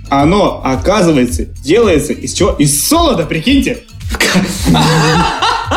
[0.09, 2.51] оно, оказывается, делается из чего?
[2.51, 3.83] Из солода, прикиньте!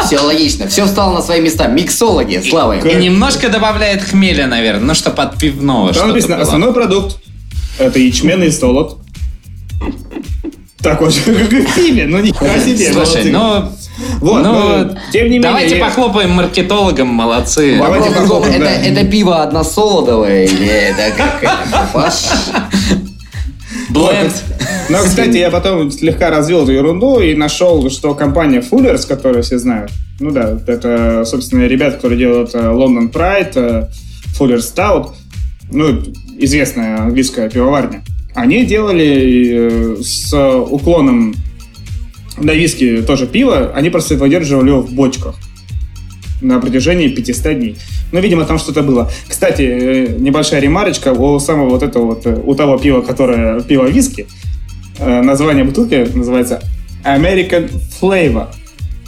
[0.07, 1.67] Все логично, все встало на свои места.
[1.67, 2.87] Миксологи, слава им.
[2.87, 5.93] И немножко добавляет хмеля, наверное, ну что под пивного.
[5.93, 6.45] Там написано, было.
[6.45, 7.19] основной продукт
[7.79, 8.99] это ячменный солод.
[10.79, 12.93] Такой же, как и в пиве, но не себе.
[12.93, 13.73] Слушай, ну...
[14.21, 15.43] Вот, ну, но, тем не менее...
[15.43, 15.85] Давайте я...
[15.85, 17.77] похлопаем маркетологам, молодцы.
[17.79, 18.71] Давайте похлопаем, это, да.
[18.71, 21.43] это пиво односолодовое или это как
[23.91, 24.33] Бленд.
[24.89, 29.59] Но, кстати, я потом слегка развел эту ерунду и нашел, что компания Fullers, которую все
[29.59, 33.89] знают, ну да, это, собственно, ребята, которые делают э, London Pride, э,
[34.39, 35.11] Fullers Stout,
[35.71, 36.03] ну,
[36.39, 38.03] известная английская пивоварня,
[38.35, 41.35] они делали э, с уклоном
[42.37, 45.37] на виски тоже пиво, они просто выдерживали его в бочках
[46.41, 47.77] на протяжении 500 дней.
[48.13, 49.11] Ну, видимо, там что-то было.
[49.29, 53.87] Кстати, э, небольшая ремарочка у самого вот этого вот, э, у того пива, которое пиво
[53.87, 54.27] виски,
[54.99, 56.63] э, название бутылки называется
[57.05, 58.47] American Flavor.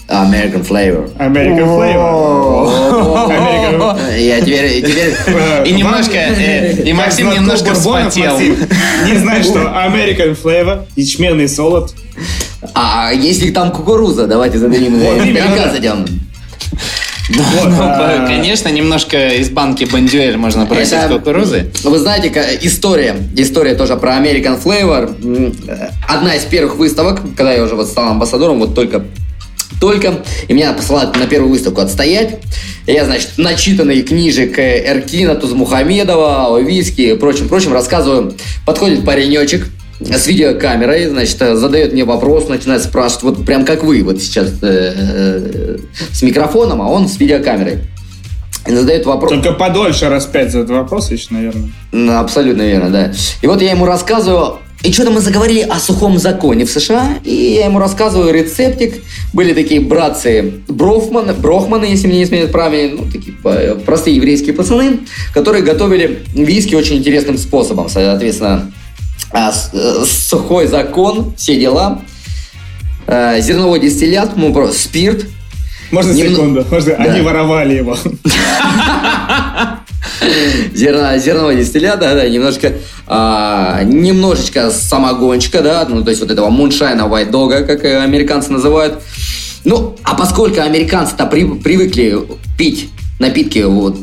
[0.08, 1.10] American Flavor.
[1.18, 2.68] American Flavor.
[4.18, 4.84] Я теперь...
[5.66, 6.18] И немножко...
[6.84, 8.38] И Максим немножко вспотел.
[8.38, 11.94] Не знает, что American Flavor, ячменный солод.
[12.74, 14.98] А если там кукуруза, давайте зададим.
[14.98, 16.04] Наверняка зайдем.
[17.28, 18.26] Вот, ну, а...
[18.26, 21.70] Конечно, немножко из банки Бондюэль можно бросить Это, кукурузы.
[21.84, 22.32] Вы знаете,
[22.62, 25.94] история, история тоже про American Flavor.
[26.08, 29.04] Одна из первых выставок, когда я уже вот стал амбассадором, вот только
[29.80, 32.38] только, и меня посылают на первую выставку отстоять.
[32.86, 38.34] Я, значит, начитанный книжек Эркина, Тузмухамедова, Виски и прочим, прочим рассказываю.
[38.64, 39.66] Подходит паренечек,
[40.06, 44.94] с видеокамерой, значит, задает мне вопрос, начинает спрашивать, вот прям как вы вот сейчас э,
[44.96, 45.78] э,
[46.12, 47.78] с микрофоном, а он с видеокамерой.
[48.66, 49.32] И задает вопрос.
[49.32, 51.70] Только подольше раз пять за этот вопрос еще, наверное.
[51.90, 53.12] Ну, абсолютно верно, да.
[53.40, 57.54] И вот я ему рассказываю, и что-то мы заговорили о сухом законе в США, и
[57.58, 59.02] я ему рассказываю рецептик.
[59.32, 63.36] Были такие братцы Брофман, Брохманы, если мне не изменяют правильно, ну, такие
[63.84, 65.00] простые еврейские пацаны,
[65.34, 67.88] которые готовили виски очень интересным способом.
[67.88, 68.72] Соответственно,
[69.32, 72.02] а, э, сухой закон, все дела.
[73.06, 75.26] А, зерновой дистиллят, ну, просто спирт.
[75.90, 76.28] Можно Нем...
[76.28, 76.66] секунду?
[76.70, 76.96] Можно...
[76.96, 77.02] Да.
[77.04, 77.96] Они воровали его.
[80.74, 82.72] Зерно, зерновой дистиллят, да, да, немножко,
[83.06, 89.02] а, немножечко самогончика, да, ну, то есть вот этого муншайна, dog, как американцы называют.
[89.64, 92.18] Ну, а поскольку американцы-то при, привыкли
[92.58, 93.96] пить напитки вот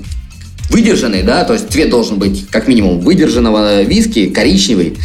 [0.69, 4.97] выдержанный, да, то есть цвет должен быть как минимум выдержанного виски, коричневый.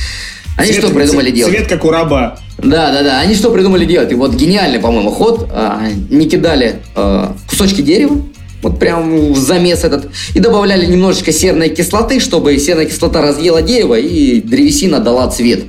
[0.57, 1.57] Они цвет, что придумали цвет, делать?
[1.57, 2.39] Цвет как у раба.
[2.59, 3.21] Да, да, да.
[3.21, 4.13] Они что придумали делать?
[4.13, 5.49] И вот гениальный, по-моему, ход.
[5.51, 8.23] А, не кидали а, кусочки дерева,
[8.63, 13.99] вот прям в замес этот, и добавляли немножечко серной кислоты, чтобы серная кислота разъела дерево
[13.99, 15.65] и древесина дала цвет.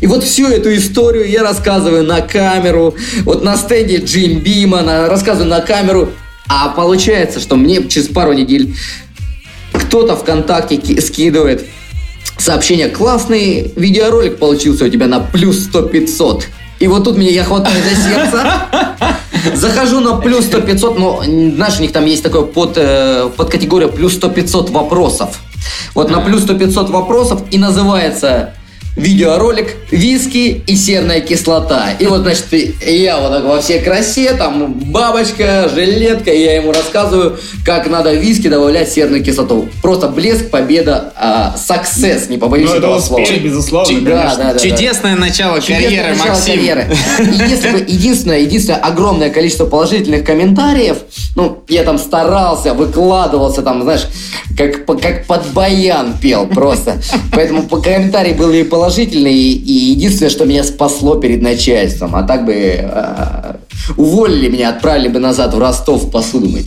[0.00, 5.08] И вот всю эту историю я рассказываю на камеру, вот на стенде Джим Бима, на,
[5.08, 6.10] рассказываю на камеру,
[6.48, 8.74] а получается, что мне через пару недель
[9.88, 11.66] кто-то ВКонтакте скидывает
[12.36, 16.44] сообщение, классный видеоролик получился у тебя на плюс 100-500.
[16.78, 18.66] И вот тут меня я хватаю за сердце.
[19.54, 23.88] Захожу на плюс 100-500, но знаешь, у них там есть такое под, э, под категория
[23.88, 25.38] плюс 100-500 вопросов.
[25.94, 28.52] Вот на плюс 100-500 вопросов и называется
[28.98, 31.92] видеоролик «Виски и серная кислота».
[31.98, 32.46] И вот, значит,
[32.84, 38.10] я вот так во всей красе, там бабочка, жилетка, и я ему рассказываю, как надо
[38.10, 39.68] в виски добавлять серную кислоту.
[39.82, 43.22] Просто блеск, победа, а, success, не побоюсь ну, этого это слова.
[43.22, 45.20] успех, безусловно, да, да, да, Чудесное да.
[45.20, 46.54] начало Чудесное карьеры, начало Максим.
[46.54, 46.86] карьеры.
[47.20, 50.98] И если бы единственное, единственное огромное количество положительных комментариев,
[51.36, 54.06] ну, я там старался, выкладывался, там, знаешь,
[54.56, 56.96] как, как под баян пел просто.
[57.32, 62.46] Поэтому по комментарии были положительные положительный, и единственное, что меня спасло перед начальством, а так
[62.46, 63.54] бы э,
[63.98, 66.66] уволили меня, отправили бы назад в Ростов посуду мыть.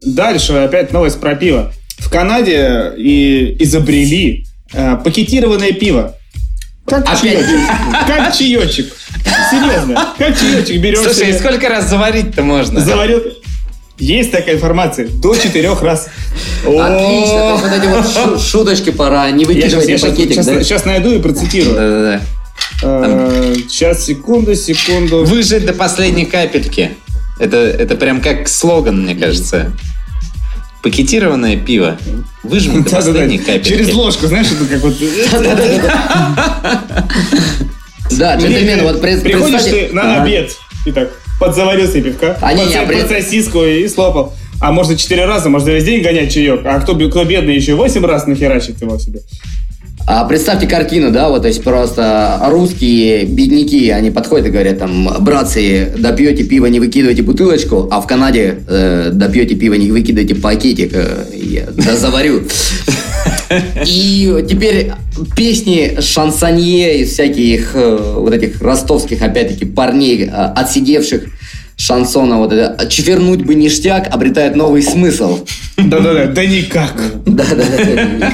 [0.00, 1.72] Дальше опять новость про пиво.
[1.98, 6.14] В Канаде и изобрели э, пакетированное пиво.
[6.86, 7.20] Как Опять?
[7.20, 7.60] чаечек.
[8.06, 8.96] Как чаечек.
[9.50, 10.14] Серьезно.
[10.16, 11.38] Как чаечек берешь Слушай, себе...
[11.40, 12.80] сколько раз заварить-то можно?
[12.80, 13.20] Заварил...
[13.98, 15.08] Есть такая информация.
[15.08, 16.08] До четырех раз.
[16.62, 17.38] Отлично.
[17.38, 19.30] То есть вот эти вот шуточки пора.
[19.30, 20.42] Не выкидывайте пакетик.
[20.42, 21.74] Сейчас найду и процитирую.
[21.74, 22.20] Да-да-да.
[23.68, 25.24] Сейчас, секунду, секунду.
[25.24, 26.90] Выжить до последней капельки.
[27.38, 29.72] Это, это прям как слоган, мне кажется.
[30.82, 31.98] Пакетированное пиво.
[32.42, 33.68] Выжмем до последней капельки.
[33.68, 34.94] Через ложку, знаешь, это как вот...
[38.10, 40.54] Да, джентльмен, вот Приходишь ты на обед
[40.84, 44.34] и так подзаварил себе пивка, а, не, не, под сосиску и слопал.
[44.60, 46.62] А можно четыре раза, можно весь день гонять чаек.
[46.64, 49.20] А кто, кто бедный еще восемь раз нахерачит его себе.
[50.08, 55.08] А представьте картину, да, вот, то есть просто русские бедняки, они подходят и говорят, там,
[55.20, 60.92] братцы, допьете пиво, не выкидывайте бутылочку, а в Канаде э, допьете пиво, не выкидывайте пакетик,
[60.94, 62.42] э, я да, заварю.
[63.84, 64.92] И теперь
[65.34, 71.24] песни шансонье из всяких э, вот этих ростовских, опять-таки, парней, э, отсидевших
[71.76, 75.46] шансона, вот это «Чвернуть бы ништяк» обретает новый смысл.
[75.76, 76.94] Да-да-да, да никак.
[77.26, 78.32] Да-да-да.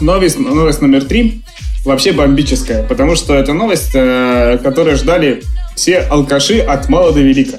[0.00, 1.42] Новость, новость номер три
[1.84, 5.42] вообще бомбическая, потому что это новость, э, которую ждали
[5.74, 7.58] все алкаши от мала до велика.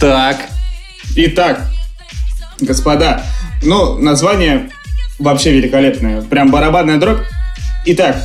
[0.00, 0.36] Так.
[1.16, 1.62] Итак,
[2.60, 3.22] господа,
[3.62, 4.70] ну, название
[5.18, 6.22] вообще великолепное.
[6.22, 7.18] Прям барабанная дробь.
[7.86, 8.16] Итак,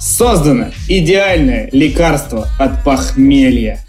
[0.00, 3.80] создано идеальное лекарство от похмелья.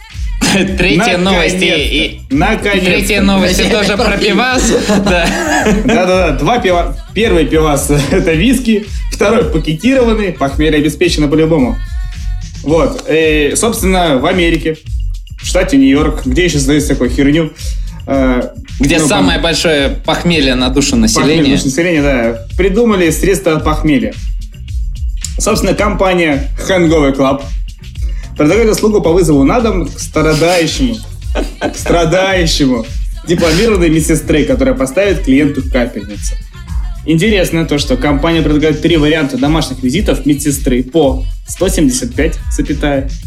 [0.77, 1.57] Третья новость.
[1.59, 2.83] И, Наконец.
[2.83, 4.63] Третья новость тоже про пивас.
[4.87, 6.31] Да-да-да.
[6.31, 6.97] Два пива.
[7.13, 8.85] Первый пивас– это виски.
[9.11, 10.31] Второй– пакетированный.
[10.31, 11.77] Похмелье обеспечено по-любому.
[12.63, 13.05] Вот.
[13.09, 14.77] И, собственно, в Америке,
[15.41, 17.53] в штате Нью-Йорк, где еще создается такую херню,
[18.07, 18.41] э,
[18.79, 19.43] где ну, самое пом...
[19.43, 21.37] большое похмелье на душу населения.
[21.37, 22.47] Похмелье на душу населения, да.
[22.57, 24.13] Придумали средства от похмелья.
[25.39, 27.41] Собственно, компания Hangover Club
[28.37, 30.95] предлагает услугу по вызову на дом к страдающему
[31.75, 32.85] страдающему
[33.27, 36.35] дипломированной медсестры, которая поставит клиенту капельницу.
[37.05, 42.37] Интересно то, что компания предлагает три варианта домашних визитов медсестры по 175,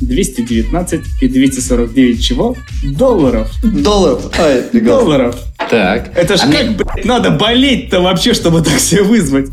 [0.00, 2.56] 219 и 249 чего?
[2.84, 3.50] Долларов.
[3.62, 4.30] Долларов.
[4.38, 5.36] А, Долларов.
[5.70, 6.16] Так.
[6.16, 6.70] Это ж а как, мне...
[6.76, 9.48] блядь, надо болеть-то вообще, чтобы так себе вызвать?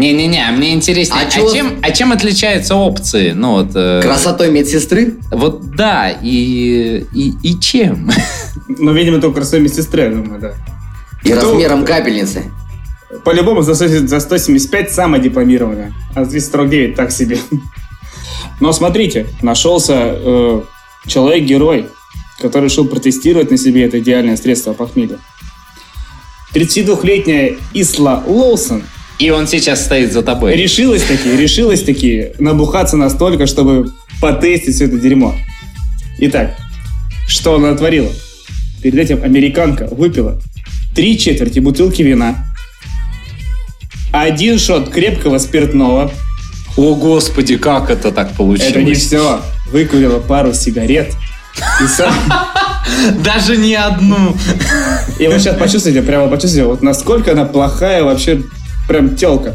[0.00, 3.32] Не-не-не, а мне интереснее, А а, чё- чем, а чем отличаются опции?
[3.32, 3.70] Ну вот...
[3.74, 5.14] э, Красотой медсестры?
[5.30, 8.10] Вот да, и, и, и чем?
[8.68, 10.54] Ну, видимо, только красотой медсестры, я думаю, да.
[11.24, 12.44] И Кто- размером капельницы.
[13.24, 17.38] По-любому за 100 за 175 самая дипломированная, а за 249 так себе.
[18.60, 20.60] Но смотрите, нашелся э,
[21.06, 21.88] человек-герой,
[22.40, 25.18] который решил протестировать на себе это идеальное средство похмелья.
[26.54, 28.82] 32-летняя Исла Лоусон
[29.20, 30.56] И он сейчас стоит за тобой.
[30.56, 33.90] решилась таки, решилась таки набухаться настолько, чтобы
[34.20, 35.34] потестить все это дерьмо.
[36.18, 36.56] Итак,
[37.28, 38.10] что она натворила?
[38.82, 40.40] Перед этим американка выпила
[40.94, 42.46] три четверти бутылки вина,
[44.12, 46.10] один шот крепкого спиртного,
[46.76, 48.70] О, господи, как это так получилось?
[48.72, 49.40] это не все,
[49.70, 51.12] выкурила пару сигарет,
[51.82, 52.14] и, сам-
[53.24, 54.34] Даже не одну.
[55.18, 58.42] и вот сейчас почувствуйте, прямо почувствуйте, вот насколько она плохая вообще
[58.90, 59.54] прям телка.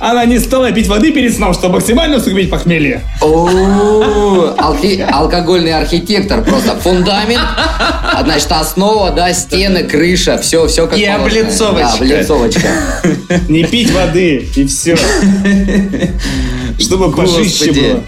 [0.00, 3.02] Она не стала пить воды перед сном, чтобы максимально усугубить похмелье.
[3.20, 11.04] О, алкогольный архитектор просто фундамент, а, значит основа, да, стены, крыша, все, все как И
[11.04, 11.86] облицовочка.
[11.86, 12.68] Да, облицовочка.
[13.48, 14.96] Не пить воды, и все.
[16.80, 18.02] Чтобы пожище было.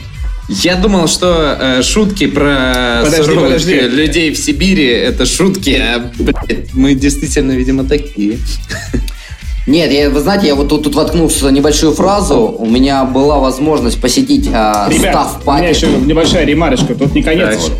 [0.48, 3.80] Я думал, что э, шутки про Подожди, суровых подожди.
[3.80, 8.38] людей в Сибири это шутки, а блядь, мы действительно, видимо, такие.
[9.66, 12.54] Нет, я, вы знаете, я вот тут, тут воткнулся в небольшую фразу.
[12.58, 17.22] У меня была возможность посетить а, Ребят, став у меня еще небольшая ремарочка, тут не
[17.22, 17.64] конец.
[17.64, 17.72] Так.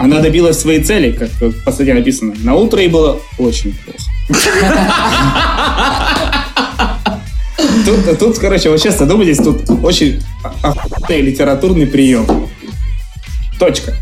[0.00, 2.34] Она добилась своей цели, как в последнее написано.
[2.42, 3.98] На утро ей было очень плохо.
[7.84, 10.20] Тут, тут, короче, вот честно думайтесь, тут очень
[10.62, 12.26] охуенный литературный прием.
[13.58, 13.94] Точка.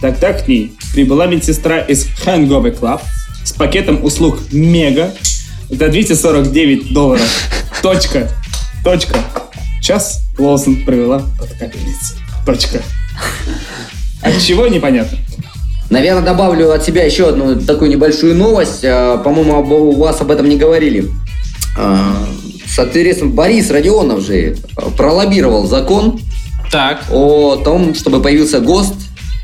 [0.00, 3.00] Тогда к ней прибыла медсестра из Hangover Club
[3.44, 5.12] с пакетом услуг Мега
[5.70, 7.28] за 249 долларов.
[7.82, 8.30] Точка.
[8.84, 9.18] Точка.
[9.82, 12.16] Час Лоусон провела под капельницей.
[12.44, 12.80] Точка.
[14.22, 15.18] От чего непонятно.
[15.90, 18.80] Наверное, добавлю от себя еще одну такую небольшую новость.
[18.84, 21.08] А, По-моему, об- у вас об этом не говорили.
[21.78, 22.26] А,
[22.68, 26.20] Соответственно, Борис Родионов же а, пролоббировал закон
[26.72, 27.04] Так.
[27.10, 28.94] о том, чтобы появился ГОСТ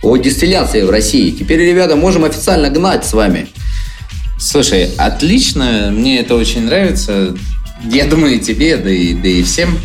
[0.03, 1.31] о дистилляции в России.
[1.31, 3.47] Теперь, ребята, можем официально гнать с вами.
[4.45, 7.33] Слушай, отлично, мне это очень нравится.
[7.85, 9.79] Я думаю, и тебе, да и, да и всем.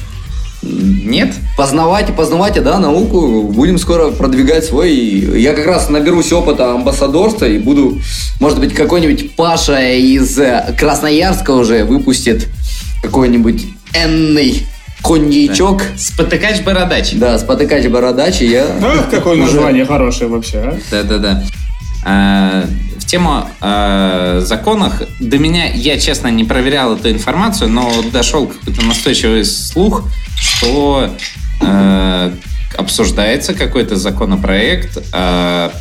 [0.64, 1.36] Нет?
[1.56, 3.44] Познавайте, познавайте, да, науку.
[3.44, 4.96] Будем скоро продвигать свой.
[4.96, 8.02] Я как раз наберусь опыта амбассадорства и буду,
[8.40, 12.48] может быть, какой-нибудь Паша из э, Красноярска уже выпустит
[13.04, 14.66] какой-нибудь энный
[15.04, 15.84] коньячок.
[15.96, 17.14] Спотыкач бородач.
[17.14, 18.66] Да, спотыкач бородач, я...
[18.82, 20.80] Ах, какое название хорошее вообще, а?
[20.90, 21.44] Да-да-да.
[23.08, 28.84] А, тему о законах до меня, я честно не проверял эту информацию, но дошел какой-то
[28.86, 30.04] настойчивый слух,
[30.38, 31.10] что
[31.62, 32.32] э,
[32.78, 35.72] обсуждается какой-то законопроект о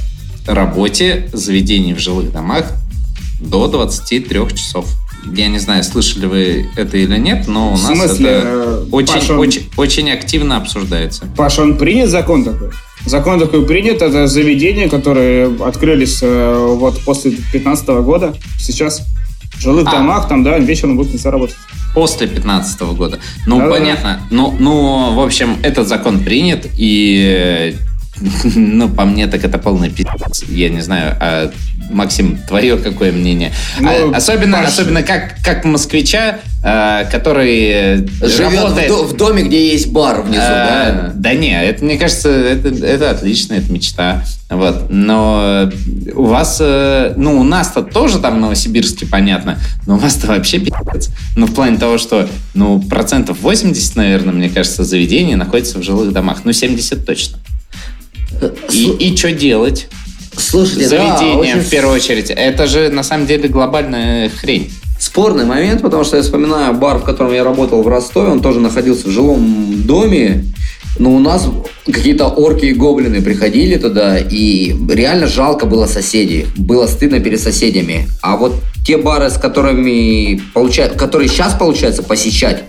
[0.47, 2.67] работе заведений в жилых домах
[3.41, 4.87] до 23 часов.
[5.35, 9.33] Я не знаю, слышали вы это или нет, но у нас смысле, это э, очень,
[9.33, 11.27] он- очень, очень активно обсуждается.
[11.37, 12.71] Паша, он принят закон такой?
[13.05, 19.03] Закон такой принят, это заведения, которые открылись э, вот после 2015 года, сейчас.
[19.55, 19.93] В жилых А.
[19.93, 21.57] домах, там, да, вечером будут нельзя работать.
[21.95, 23.19] После 15 года.
[23.47, 23.79] Ну, Да-да-да.
[23.79, 24.21] понятно.
[24.31, 27.73] Ну, ну, в общем, этот закон принят, и, э,
[28.55, 30.45] ну, по мне, так это полный пиздец.
[30.49, 31.51] Я не знаю, а,
[31.91, 33.53] Максим, твое какое мнение?
[33.81, 38.89] Ну, А, особенно, особенно как, как москвича, э, который Живет в, работает...
[38.89, 41.13] до- в доме, где есть бар внизу, А, да?
[41.15, 44.25] Да не, это, мне кажется, это, это отлично, это мечта.
[44.49, 44.87] Вот.
[44.91, 45.71] Но
[46.15, 50.59] у вас, э, ну, у нас-то тоже там в Новосибирске, понятно, но у вас-то вообще
[50.59, 51.11] пиздец.
[51.37, 56.13] Ну, в плане того, что, ну, процентов 80, наверное, мне кажется, заведений находится в жилых
[56.13, 56.39] домах.
[56.45, 57.39] Ну, 70 точно.
[58.71, 59.89] И, и что делать?
[60.37, 62.31] Слушайте, да, Заведением, очень в первую очередь.
[62.31, 64.71] Это же, на самом деле, глобальная хрень.
[64.99, 68.61] Спорный момент, потому что я вспоминаю бар, в котором я работал в Ростове, он тоже
[68.61, 70.45] находился в жилом доме,
[70.99, 71.47] но у нас
[71.85, 78.09] какие-то орки и гоблины приходили туда, и реально жалко было соседей, было стыдно перед соседями.
[78.23, 78.55] А вот
[78.87, 80.89] те бары, с которыми получа...
[80.89, 82.65] которые сейчас получается посещать,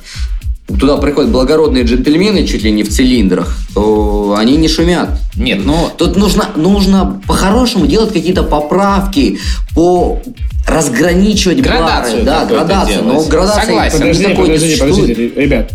[0.79, 5.09] туда приходят благородные джентльмены чуть ли не в цилиндрах, то они не шумят.
[5.35, 5.89] Нет, ну...
[5.97, 9.39] Тут нужно, нужно по-хорошему делать какие-то поправки,
[9.73, 10.21] по
[10.67, 12.25] разграничивать Градацию бары.
[12.25, 13.03] Да, градацию.
[13.03, 13.99] Но градация Согласен.
[13.99, 15.71] Подожди, никакой не подожди, подождите, ребят.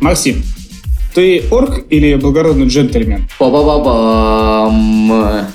[0.00, 0.42] Максим,
[1.14, 3.28] ты орк или благородный джентльмен?
[3.38, 5.46] Па-ба-ба-бам.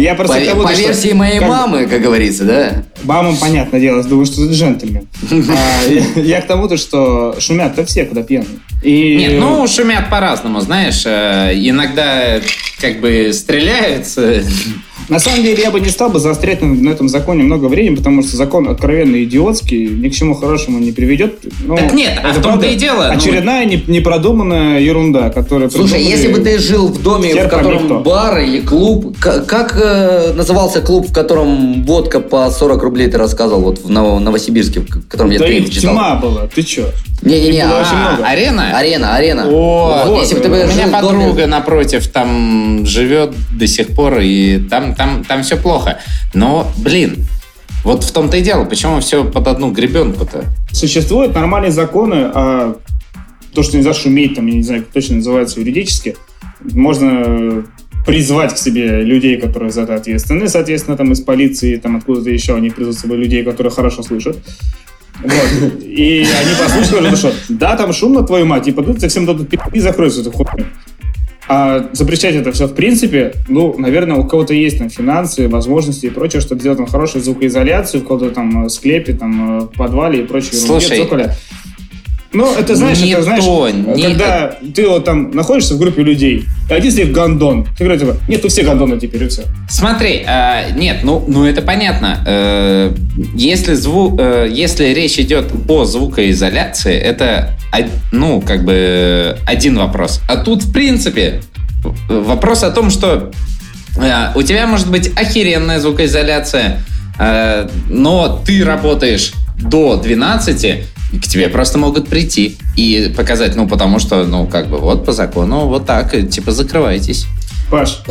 [0.00, 2.84] Я По, просто кого-то, по что- версии моей как- мамы, как говорится, да?
[3.02, 5.06] Мамам, понятное дело, думаю, что ты джентльмен.
[5.50, 8.48] А, я- к тому-то, что шумят-то все, когда пьяные.
[8.82, 11.02] И Нет, ну шумят по-разному, знаешь.
[11.04, 12.40] э, Иногда
[12.80, 14.42] как бы стреляются.
[15.10, 17.96] На самом деле, я бы не стал бы заострять на, на этом законе много времени,
[17.96, 21.40] потому что закон откровенно идиотский, ни к чему хорошему не приведет.
[21.66, 25.68] Ну, Так нет, а в том-то и дело, ну- Очередная не- непродуманная ерунда, которая...
[25.68, 27.98] Слушай, если бы ты жил в доме, в котором пойми кто.
[28.00, 33.18] бар или клуб, к- как э, назывался клуб, в котором водка по 40 рублей ты
[33.18, 35.92] рассказывал, вот в Ново- Новосибирске, в котором я Да их читал?
[35.92, 36.84] тьма была, ты чё?
[37.22, 38.26] Не-не-не, а, очень много.
[38.26, 38.76] арена?
[38.78, 39.44] арена, арена.
[39.46, 43.66] О, Вот, вот, если бы ты у меня в доме- подруга напротив там живет до
[43.66, 45.98] сих пор, и там, там, там все плохо.
[46.32, 47.26] Но, блин,
[47.84, 50.44] вот в том-то и дело, почему все под одну гребенку-то?
[50.72, 52.76] Существуют нормальные законы, а
[53.54, 56.16] то, что нельзя шуметь, там, я не знаю, как точно называется юридически,
[56.60, 57.64] можно
[58.06, 62.54] призвать к себе людей, которые за это ответственны, соответственно, там из полиции, там откуда-то еще
[62.54, 64.38] они призовут с собой людей, которые хорошо слышат.
[65.22, 65.82] Вот.
[65.82, 69.80] И они послушали, что, да, там шумно, твою мать, и подут, всем дадут пи*** и
[69.80, 70.66] закроют всю эту хуйню.
[71.52, 76.10] А запрещать это все в принципе, ну, наверное, у кого-то есть там финансы, возможности и
[76.10, 80.52] прочее, чтобы сделать там хорошую звукоизоляцию в каком-то там склепе, там э, подвале и прочее.
[80.52, 81.08] Слушай.
[82.32, 86.02] Ну, это знаешь, не это знаешь, то, не когда ты вот там находишься в группе
[86.02, 89.28] людей, и один из них гондон, ты говоришь, типа, нет, тут все гондоны теперь, и
[89.28, 89.42] все.
[89.68, 92.22] Смотри, а, нет, ну, ну это понятно.
[92.24, 92.94] Э,
[93.34, 97.56] если, зву, э, если речь идет о звукоизоляции, это,
[98.12, 100.20] ну, как бы один вопрос.
[100.28, 101.42] А тут, в принципе,
[102.08, 103.32] вопрос о том, что
[103.96, 106.80] э, у тебя может быть охеренная звукоизоляция,
[107.18, 113.66] э, но ты работаешь до 12, и к тебе просто могут прийти и показать, ну,
[113.68, 117.26] потому что, ну, как бы, вот по закону, вот так, типа, закрывайтесь.
[117.70, 118.02] Паш,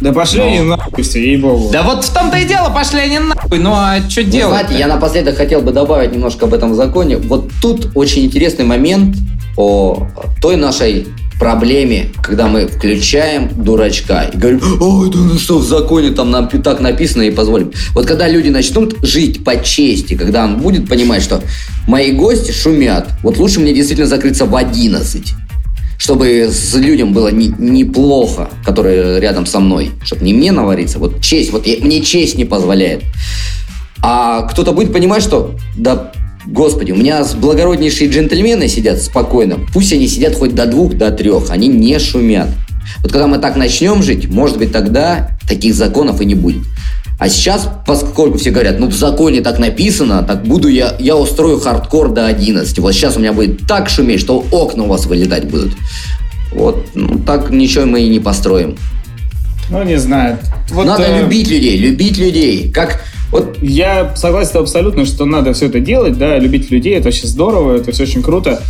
[0.00, 0.46] да пошли Ну.
[0.46, 1.70] они нахуй все, ей-богу.
[1.72, 4.66] Да вот в том-то и дело, пошли они нахуй, ну а что делать?
[4.66, 7.16] знаете, я напоследок хотел бы добавить немножко об этом законе.
[7.16, 9.16] Вот тут очень интересный момент
[9.56, 10.08] о
[10.40, 11.06] той нашей
[11.38, 16.48] проблеме, когда мы включаем дурачка и говорим, ой, да ну что, в законе там нам
[16.48, 17.72] так написано и позволим.
[17.94, 21.42] Вот когда люди начнут жить по чести, когда он будет понимать, что
[21.86, 25.34] мои гости шумят, вот лучше мне действительно закрыться в 11,
[25.98, 30.98] чтобы с людям было не- неплохо, которые рядом со мной, чтобы не мне навариться.
[30.98, 33.02] Вот честь, вот я- мне честь не позволяет.
[34.02, 36.12] А кто-то будет понимать, что да,
[36.46, 39.58] господи, у меня благороднейшие джентльмены сидят спокойно.
[39.72, 42.48] Пусть они сидят хоть до двух, до трех, они не шумят.
[43.02, 46.62] Вот когда мы так начнем жить, может быть, тогда таких законов и не будет.
[47.18, 51.58] А сейчас, поскольку все говорят, ну в законе так написано, так буду я, я устрою
[51.58, 52.78] хардкор до 11.
[52.78, 55.72] Вот сейчас у меня будет так шуметь, что окна у вас вылетать будут.
[56.52, 58.76] Вот, ну так ничего мы и не построим.
[59.70, 60.38] Ну, не знаю.
[60.70, 62.70] Вот, Надо э, любить людей, любить людей.
[62.70, 67.26] Как вот Я согласен абсолютно, что надо все это делать, да, любить людей, это очень
[67.26, 68.60] здорово, это все очень круто.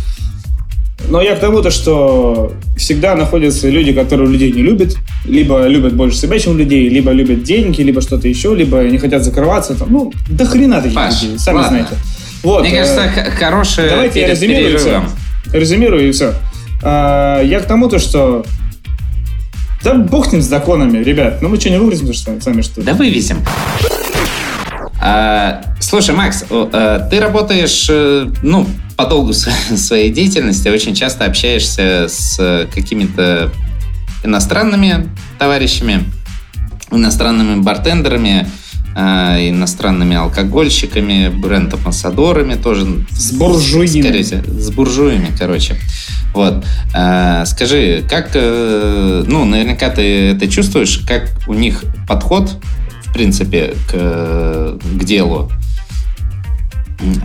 [1.09, 6.17] Но я к тому-то, что всегда находятся люди, которые людей не любят, либо любят больше
[6.17, 9.75] себя, чем людей, либо любят деньги, либо что-то еще, либо не хотят закрываться.
[9.75, 11.69] Там, ну, до хрена таких Паш, людей, сами ладно.
[11.69, 11.95] знаете.
[12.43, 14.85] Вот, Мне э, кажется, х- хорошее Давайте я резюмирую и все.
[14.85, 15.09] перерывом.
[15.53, 16.33] Резюмирую и все.
[16.83, 18.45] я к тому-то, что
[19.83, 21.41] да бог с законами, ребят.
[21.41, 22.85] Ну мы что, не вывезем что, сами что ли?
[22.85, 23.37] Да вывесим.
[25.09, 29.31] А, слушай, Макс, э, ты работаешь, э, ну, по долгу
[29.77, 33.49] своей деятельности, очень часто общаешься с э, какими-то
[34.25, 35.07] иностранными
[35.39, 36.03] товарищами,
[36.91, 38.49] иностранными бартендерами,
[38.97, 43.05] э, иностранными алкогольщиками, бренд-амбассадорами тоже.
[43.11, 44.21] С буржуинами.
[44.21, 45.77] Скорее с буржуями, короче.
[46.33, 46.65] Вот.
[46.93, 52.57] А, скажи, как, э, ну, наверняка ты это чувствуешь, как у них подход,
[53.17, 55.51] принципе, к, к делу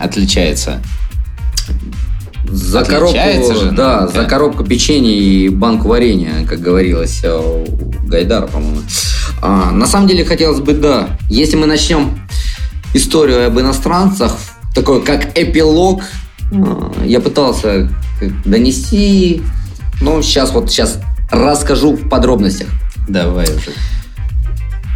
[0.01, 0.81] отличается?
[2.45, 4.21] За коробку, Отличается же, да, наверняка.
[4.21, 8.81] за коробку печенья и банку варенья, как говорилось э, у Гайдара, по-моему.
[9.41, 12.19] А, на самом деле, хотелось бы, да, если мы начнем
[12.93, 14.35] историю об иностранцах,
[14.75, 16.03] такой как эпилог,
[16.51, 17.89] а, я пытался
[18.45, 19.41] донести,
[20.01, 20.99] но сейчас вот сейчас
[21.31, 22.67] расскажу в подробностях.
[23.07, 23.71] Давай уже.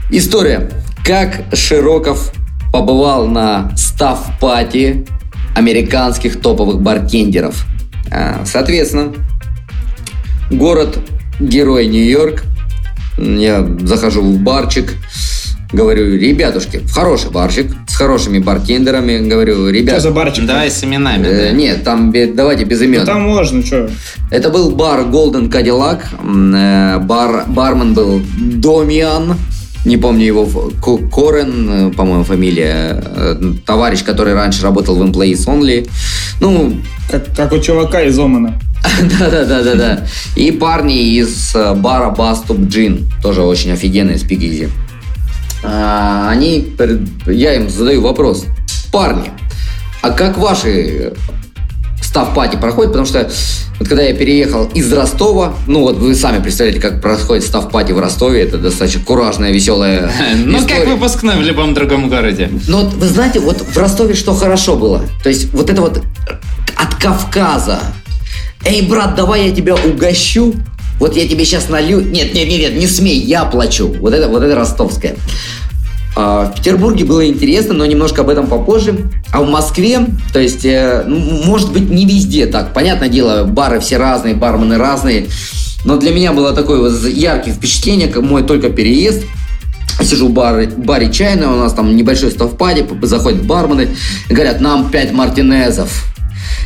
[0.09, 0.69] История.
[1.07, 2.33] Как Широков
[2.73, 5.05] побывал на став-пати
[5.55, 7.65] американских топовых баркендеров.
[8.11, 9.13] А, Соответственно,
[10.51, 10.99] город
[11.39, 12.43] герой Нью-Йорк.
[13.17, 14.95] Я захожу в барчик,
[15.71, 19.95] говорю, ребятушки, в хороший барчик, с хорошими бартендерами, говорю, ребят...
[19.95, 20.45] Что за барчик?
[20.45, 21.25] Давай с именами.
[21.25, 21.51] э, да.
[21.51, 22.99] нет, там давайте без имен.
[22.99, 23.89] Ну, там можно, что?
[24.29, 26.01] Это был бар Golden Cadillac.
[26.21, 29.37] Э, Бар, бармен был Домиан.
[29.86, 30.45] Не помню его,
[31.11, 33.01] Корен, э, по-моему, фамилия.
[33.03, 35.89] Э, Товарищ, который раньше работал в Employees Only.
[36.39, 36.78] Ну,
[37.09, 38.59] Как, как у чувака из Омана.
[39.19, 40.05] да-да-да-да-да.
[40.36, 43.09] И парни из э, бара Баступ Джин.
[43.21, 44.69] Тоже очень офигенные спикизи.
[45.63, 46.73] А, Они,
[47.25, 48.45] я им задаю вопрос.
[48.91, 49.32] Парни,
[50.01, 51.13] а как ваши
[52.01, 53.30] став пати проходит, потому что
[53.80, 57.91] вот когда я переехал из Ростова, ну вот вы сами представляете, как происходит став пати
[57.91, 60.11] в Ростове, это достаточно куражная, веселая
[60.45, 62.49] Ну, как выпускной в любом другом городе.
[62.67, 65.03] Но вот вы знаете, вот в Ростове что хорошо было?
[65.23, 66.01] То есть вот это вот
[66.75, 67.80] от Кавказа.
[68.65, 70.53] Эй, брат, давай я тебя угощу.
[70.99, 72.01] Вот я тебе сейчас налью.
[72.01, 73.95] Нет, нет, нет, нет, не смей, я плачу.
[73.99, 75.15] Вот это, вот это ростовское.
[76.20, 79.07] А, В Петербурге было интересно, но немножко об этом попозже.
[79.32, 79.99] А в Москве,
[80.34, 82.74] то есть, э, ну, может быть, не везде так.
[82.74, 85.28] Понятное дело, бары все разные, бармены разные.
[85.86, 89.26] Но для меня было такое вот яркое впечатление, как мой только переезд.
[90.01, 93.89] Сижу в баре, баре чайная, у нас там небольшой ставпаде, заходят бармены,
[94.28, 96.03] говорят, нам пять мартинезов.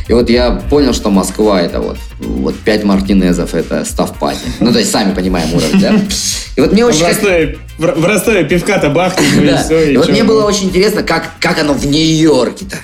[0.08, 4.38] И вот я понял, что Москва это вот, вот пять мартинезов это ставпаде.
[4.60, 5.94] Ну, то есть, сами понимаем уровень, да?
[6.56, 7.06] И вот мне В очень...
[7.06, 9.62] Ростове, в, в Ростове пивка-то бахнет, ну и Да.
[9.62, 9.92] все.
[9.92, 12.76] И вот мне было очень интересно, как, как оно в Нью-Йорке-то.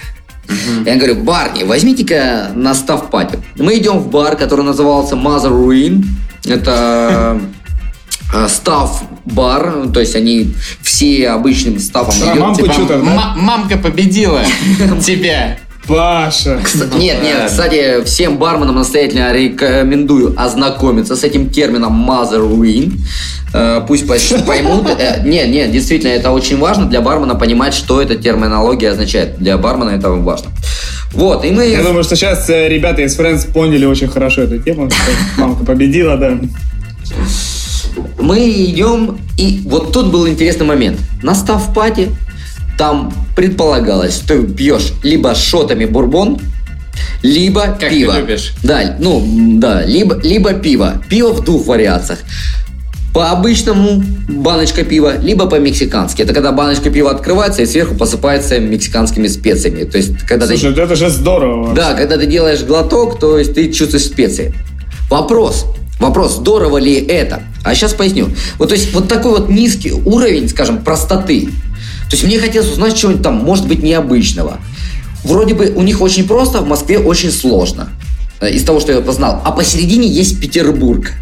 [0.87, 3.39] Я говорю, барни, возьмите-ка на став пати.
[3.57, 6.05] Мы идем в бар, который назывался Mother Ruin.
[6.47, 7.39] Это
[8.33, 12.41] э, став бар, то есть они все обычным ставом А, идет.
[12.41, 13.05] мамку Типа, чё-то, да?
[13.05, 14.41] ма- мамка победила
[15.05, 15.59] тебя.
[15.89, 16.61] Паша.
[16.99, 23.01] Нет, нет, кстати, всем барменам настоятельно рекомендую ознакомиться с этим термином Mother Ruin.
[23.55, 24.07] Э, Пусть
[24.47, 24.87] поймут.
[24.99, 29.39] Э, Нет, нет, действительно, это очень важно для бармена понимать, что эта терминология означает.
[29.39, 30.51] Для бармена это важно.
[31.13, 31.67] Вот, и мы...
[31.67, 34.91] Я думаю, что сейчас э, ребята из Friends поняли очень хорошо эту тему.
[35.39, 36.39] Мамка победила, да.
[38.21, 40.99] Мы идем, и вот тут был интересный момент.
[41.23, 42.11] На став пати
[42.79, 46.39] там предполагалось, что ты пьешь либо шотами бурбон,
[47.23, 48.17] либо Как ты пиво.
[48.19, 48.55] любишь.
[48.63, 49.23] Да, ну,
[49.59, 51.03] да, либо, либо пиво.
[51.11, 52.21] Пиво в двух вариациях.
[53.13, 56.23] По обычному баночка пива, либо по-мексикански.
[56.23, 59.85] Это когда баночка пива открывается и сверху посыпается мексиканскими специями.
[59.85, 61.75] То есть, когда ты Слушай, это же здорово.
[61.75, 64.55] да, когда ты делаешь глоток, то есть ты чувствуешь специи.
[65.11, 65.67] Вопрос.
[65.99, 67.43] Вопрос, здорово ли это?
[67.65, 68.29] А сейчас поясню.
[68.59, 71.49] Вот, то есть, вот такой вот низкий уровень, скажем, простоты.
[72.09, 74.59] То есть мне хотелось узнать что-нибудь там, может быть, необычного.
[75.25, 77.91] Вроде бы у них очень просто, в Москве очень сложно.
[78.41, 79.43] Э, Из того, что я познал.
[79.45, 81.13] А посередине есть Петербург.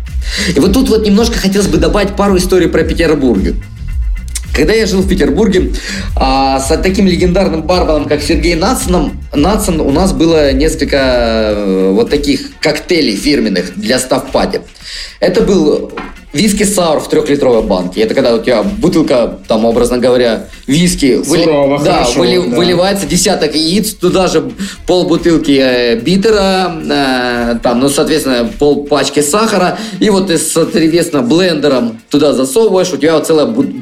[0.55, 3.43] И вот тут вот немножко хотелось бы добавить пару историй про Петербург.
[4.53, 5.73] Когда я жил в Петербурге,
[6.15, 12.09] а, с таким легендарным барменом, как Сергей Нацаном, Нацан, у нас было несколько э, вот
[12.09, 14.63] таких коктейлей фирменных для ставпати.
[15.21, 15.93] Это был
[16.37, 18.01] виски саур в трехлитровой банке.
[18.03, 22.57] Это когда у тебя бутылка, там, образно говоря, виски выли- Сурово, да, хорошо, выли- да.
[22.57, 24.53] выливается десяток яиц, туда же
[24.87, 32.01] полбутылки э, битера, э, там, ну, соответственно, пол пачки сахара, и вот ты, соответственно, блендером
[32.11, 33.73] туда засовываешь, у тебя вот целая бу-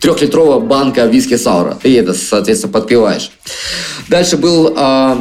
[0.00, 1.76] трехлитровая банка виски саура.
[1.82, 3.30] Ты это, соответственно, подпиваешь.
[4.08, 5.16] Дальше был э,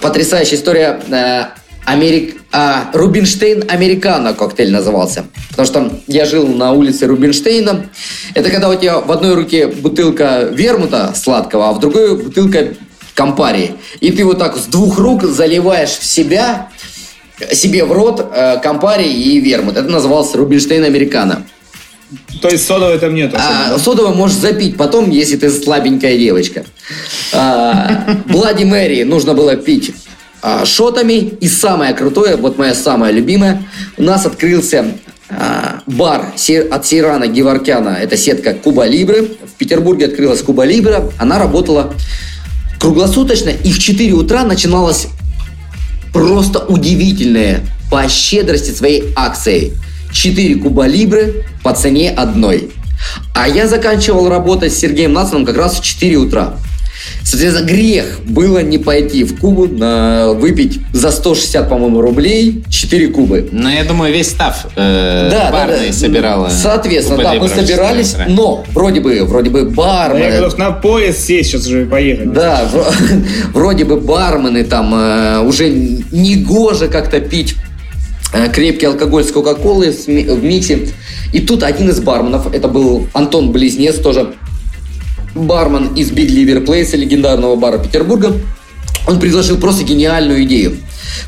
[0.00, 1.44] потрясающая история э,
[1.84, 2.40] Америк...
[2.56, 5.24] а, Рубинштейн Американо коктейль назывался.
[5.50, 7.86] Потому что я жил на улице Рубинштейна.
[8.34, 12.74] Это когда у тебя в одной руке бутылка вермута сладкого, а в другой бутылка
[13.14, 13.72] компарии.
[14.00, 16.68] И ты вот так с двух рук заливаешь в себя,
[17.52, 19.76] себе в рот э, компарий и вермут.
[19.76, 21.44] Это называлось Рубинштейн Американо.
[22.40, 23.34] То есть содовой там нет.
[23.34, 26.64] А, особо, содовое можешь запить потом, если ты слабенькая девочка.
[27.32, 29.92] А, Блади Мэри нужно было пить
[30.46, 31.14] а, шотами.
[31.40, 33.62] И самое крутое, вот моя самая любимая,
[33.96, 34.84] у нас открылся
[35.30, 36.34] а, бар
[36.70, 37.96] от Сейрана Геворкяна.
[38.02, 39.22] Это сетка Куба Либры.
[39.22, 41.10] В Петербурге открылась Куба Либра.
[41.18, 41.94] Она работала
[42.78, 43.48] круглосуточно.
[43.48, 45.06] И в 4 утра начиналась
[46.12, 49.72] просто удивительная по щедрости своей акцией.
[50.12, 52.70] 4 куба либры по цене одной.
[53.34, 56.58] А я заканчивал работать с Сергеем Нацаном как раз в 4 утра.
[57.24, 63.48] Соответственно, грех было не пойти в Кубу на выпить за 160, по-моему, рублей 4 кубы.
[63.50, 65.92] Но я думаю, весь став э, Да, да, барный да.
[65.94, 66.50] собирала.
[66.50, 71.50] Соответственно, да, мы собирались, но вроде бы, вроде бы Я бармены, готов на поезд сесть
[71.50, 72.32] сейчас же и поехать.
[72.32, 77.54] Да, вро- вроде бы бармены там э, уже не гоже как-то пить
[78.34, 80.88] э, крепкий алкоголь с Кока-Колой в миксе.
[81.32, 84.34] И тут один из барменов, это был Антон Близнец, тоже
[85.34, 88.34] бармен из Big Liver Place, легендарного бара Петербурга.
[89.06, 90.76] Он предложил просто гениальную идею.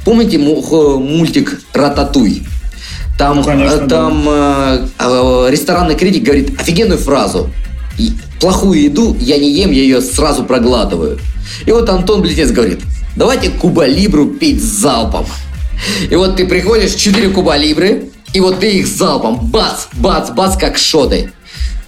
[0.04, 2.42] Помните мультик «Рататуй»?
[3.18, 4.88] Там, ну, конечно, там да.
[4.98, 7.50] э, ресторанный критик говорит офигенную фразу.
[8.40, 11.18] Плохую еду я не ем, я ее сразу проглатываю.
[11.64, 12.80] И вот Антон Близнец говорит,
[13.16, 15.26] давайте Куба Либру пить залпом.
[16.10, 20.56] И вот ты приходишь, 4 Куба Либры, и вот ты их залпом, бац, бац, бац,
[20.58, 21.32] как шоты.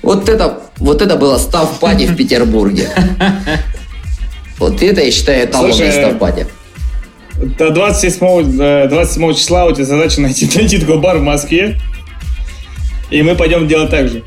[0.02, 2.88] Вот это, вот это было став-пати в Петербурге.
[4.58, 6.48] Вот это, я считаю, эталонный став-пати.
[7.58, 11.80] До 27, 27 числа у тебя задача найти, найти такой бар в Москве.
[13.10, 14.24] И мы пойдем делать так же.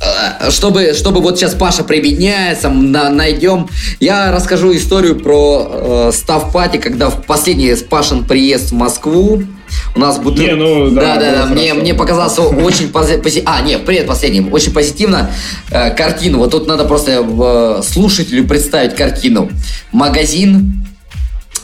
[0.00, 3.68] Э, чтобы, чтобы вот сейчас Паша прибедняется, на, найдем.
[3.98, 9.42] Я расскажу историю про э, став пати, когда в последний Пашин приезд в Москву.
[9.94, 10.38] У нас будет...
[10.38, 11.46] Не, ну, да, да, да, да.
[11.46, 13.50] Мне, мне показалось очень позитивно.
[13.52, 14.52] А, нет, привет последним.
[14.52, 15.30] Очень позитивно
[15.70, 16.38] э, картину.
[16.38, 19.50] Вот тут надо просто э, слушателю представить картину.
[19.92, 20.80] Магазин,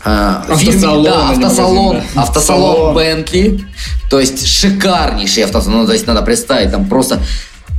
[0.08, 2.22] а, автосалон, да, автосалон, магазин, да.
[2.22, 3.64] автосалон Бентли,
[4.08, 7.20] то есть шикарнейший автосалон, ну, то есть надо представить, там просто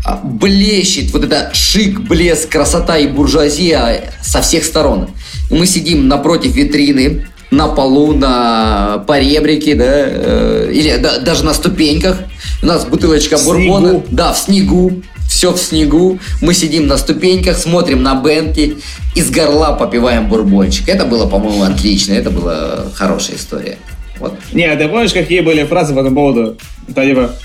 [0.03, 5.09] а, блещет вот это шик, блеск, красота и буржуазия со всех сторон.
[5.49, 12.17] Мы сидим напротив витрины, на полу, на поребрике, да, э, или да, даже на ступеньках.
[12.61, 13.89] У нас бутылочка в бурбона.
[13.89, 14.05] Снегу.
[14.09, 14.91] Да, в снегу.
[15.29, 16.19] Все в снегу.
[16.41, 18.77] Мы сидим на ступеньках, смотрим на Бентли,
[19.15, 20.89] из горла попиваем бурбончик.
[20.89, 22.13] Это было, по-моему, отлично.
[22.13, 23.77] Это была хорошая история.
[24.19, 24.33] Вот.
[24.51, 26.57] Не, а ты помнишь, какие были фразы по этому поводу?
[26.87, 27.35] Да, типа,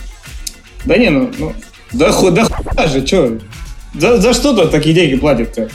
[0.85, 1.53] да не, ну, ну
[1.93, 3.39] да, хуй, да хуй же, что?
[3.95, 5.69] За, за что тут такие деньги платят-то?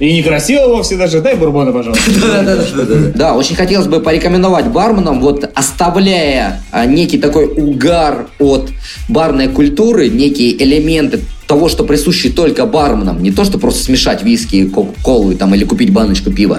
[0.00, 1.20] И некрасиво вовсе даже.
[1.20, 2.10] Дай бурбона, пожалуйста.
[3.14, 8.70] Да, очень хотелось бы порекомендовать барменам, вот оставляя а, некий такой угар от
[9.08, 14.66] барной культуры, некие элементы того, что присущи только барменам, не то, что просто смешать виски,
[14.66, 16.58] кока-колу там, или купить баночку пива,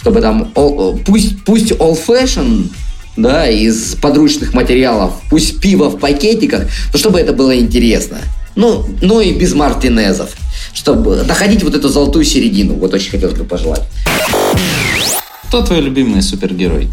[0.00, 0.50] чтобы там,
[1.06, 2.68] пусть, пусть old fashion
[3.16, 6.62] да, из подручных материалов, пусть пиво в пакетиках,
[6.92, 8.18] но чтобы это было интересно.
[8.54, 10.30] Ну, ну и без мартинезов,
[10.72, 12.74] чтобы находить вот эту золотую середину.
[12.74, 13.82] Вот очень хотелось бы пожелать.
[15.48, 16.88] Кто твой любимый супергерой?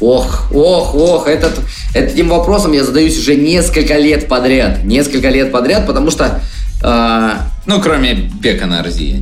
[0.00, 1.60] Ох, ох, ох, этот,
[1.94, 4.84] этим вопросом я задаюсь уже несколько лет подряд.
[4.84, 6.40] Несколько лет подряд, потому что
[6.82, 7.48] а...
[7.64, 9.18] Ну, кроме Бека на Арзии.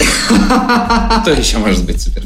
[1.21, 2.23] Кто еще может быть супер?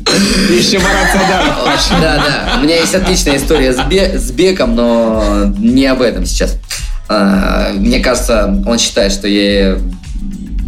[0.51, 2.01] Еще Марат Садаров.
[2.01, 2.59] Да, да.
[2.59, 6.57] У меня есть отличная история с Беком, но не об этом сейчас.
[7.09, 9.79] А, мне кажется, он считает, что я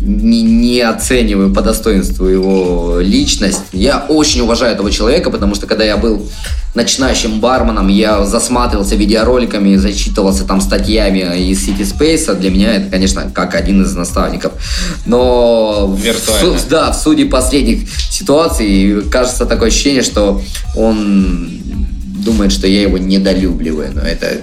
[0.08, 3.60] не, не оцениваю по достоинству его личность.
[3.72, 6.26] Я очень уважаю этого человека, потому что когда я был
[6.74, 12.34] начинающим барменом, я засматривался видеороликами, зачитывался там статьями из City Space.
[12.38, 14.52] Для меня это, конечно, как один из наставников.
[15.04, 16.58] Но Виртуально.
[16.58, 20.40] В, да, в суде последних ситуаций кажется такое ощущение, что
[20.74, 21.50] он
[22.24, 23.92] думает, что я его недолюбливаю.
[23.94, 24.38] Но это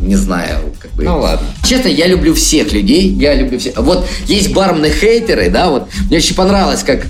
[0.00, 1.04] не знаю, как бы.
[1.04, 1.46] Ну ладно.
[1.64, 3.76] Честно, я люблю всех людей, я люблю всех.
[3.76, 7.06] Вот есть бармены-хейтеры, да, вот мне очень понравилось, как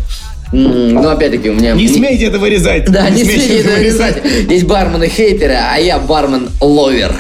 [0.53, 1.75] ну, опять-таки, у меня...
[1.75, 2.91] Не смейте это вырезать!
[2.91, 4.17] Да, не, не смейте это вырезать.
[4.49, 7.15] Есть бармены-хейтеры, а я бармен-ловер.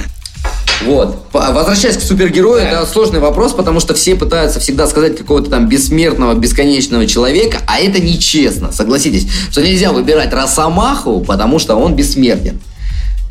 [0.84, 1.26] Вот.
[1.32, 2.70] Возвращаясь к супергерою, да.
[2.70, 7.78] это сложный вопрос, потому что все пытаются всегда сказать какого-то там бессмертного, бесконечного человека, а
[7.78, 12.60] это нечестно, согласитесь, что нельзя выбирать Росомаху, потому что он бессмертен.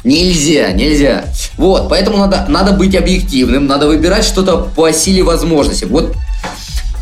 [0.03, 1.25] Нельзя, нельзя.
[1.57, 5.85] Вот, поэтому надо, надо быть объективным, надо выбирать что-то по силе возможности.
[5.85, 6.15] Вот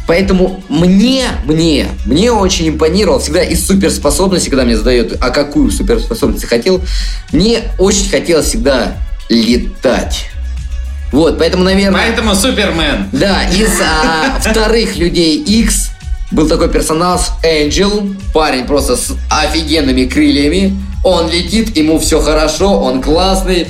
[0.08, 6.44] Поэтому мне, мне, мне очень импонировал всегда из суперспособности, когда мне задают, а какую суперспособность
[6.44, 6.82] я хотел,
[7.34, 8.94] мне очень хотелось всегда
[9.28, 10.30] летать.
[11.12, 12.02] Вот, поэтому, наверное...
[12.02, 13.10] Поэтому Супермен.
[13.12, 15.87] Да, из а, вторых людей X
[16.32, 23.02] был такой персонаж Angel, парень просто с офигенными крыльями, он летит, ему все хорошо, он
[23.02, 23.68] классный.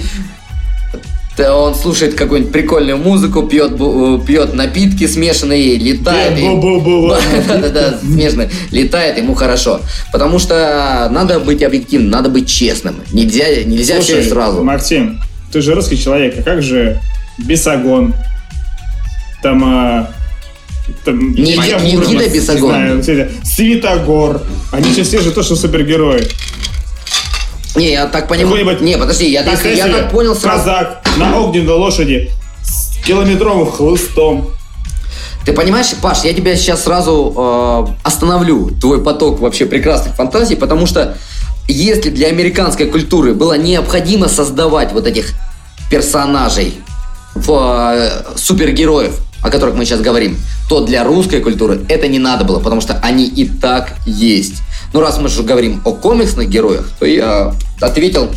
[1.39, 6.33] Он слушает какую-нибудь прикольную музыку, пьет, э, пьет напитки смешанные, летает.
[7.47, 8.45] Да-да-да, смешно.
[8.71, 9.81] Летает, ему хорошо.
[10.11, 12.95] Потому что надо быть объективным, надо быть честным.
[13.13, 14.63] Нельзя, нельзя все сразу.
[14.63, 16.99] Максим, ты же русский человек, а как же
[17.37, 18.15] Бесогон?
[19.43, 20.09] Там, а,
[21.03, 23.03] там не, Никита Бесогон.
[23.43, 24.41] Светогор.
[24.71, 26.27] Они же все же то, что супергерои.
[27.75, 28.77] Не, я так понимаю.
[28.81, 30.57] Не, подожди, я так, я так понял сразу.
[30.57, 32.31] Казак на огненной лошади
[32.63, 34.49] с километровым хлыстом.
[35.45, 40.87] Ты понимаешь, Паш, я тебя сейчас сразу э, остановлю, твой поток вообще прекрасных фантазий, потому
[40.87, 41.15] что
[41.69, 45.31] если для американской культуры было необходимо создавать вот этих
[45.89, 46.73] персонажей,
[47.37, 47.51] в,
[47.93, 50.37] э, супергероев, о которых мы сейчас говорим,
[50.69, 54.61] то для русской культуры это не надо было, потому что они и так есть.
[54.93, 58.29] Ну, раз мы же говорим о комиксных героях, то я ответил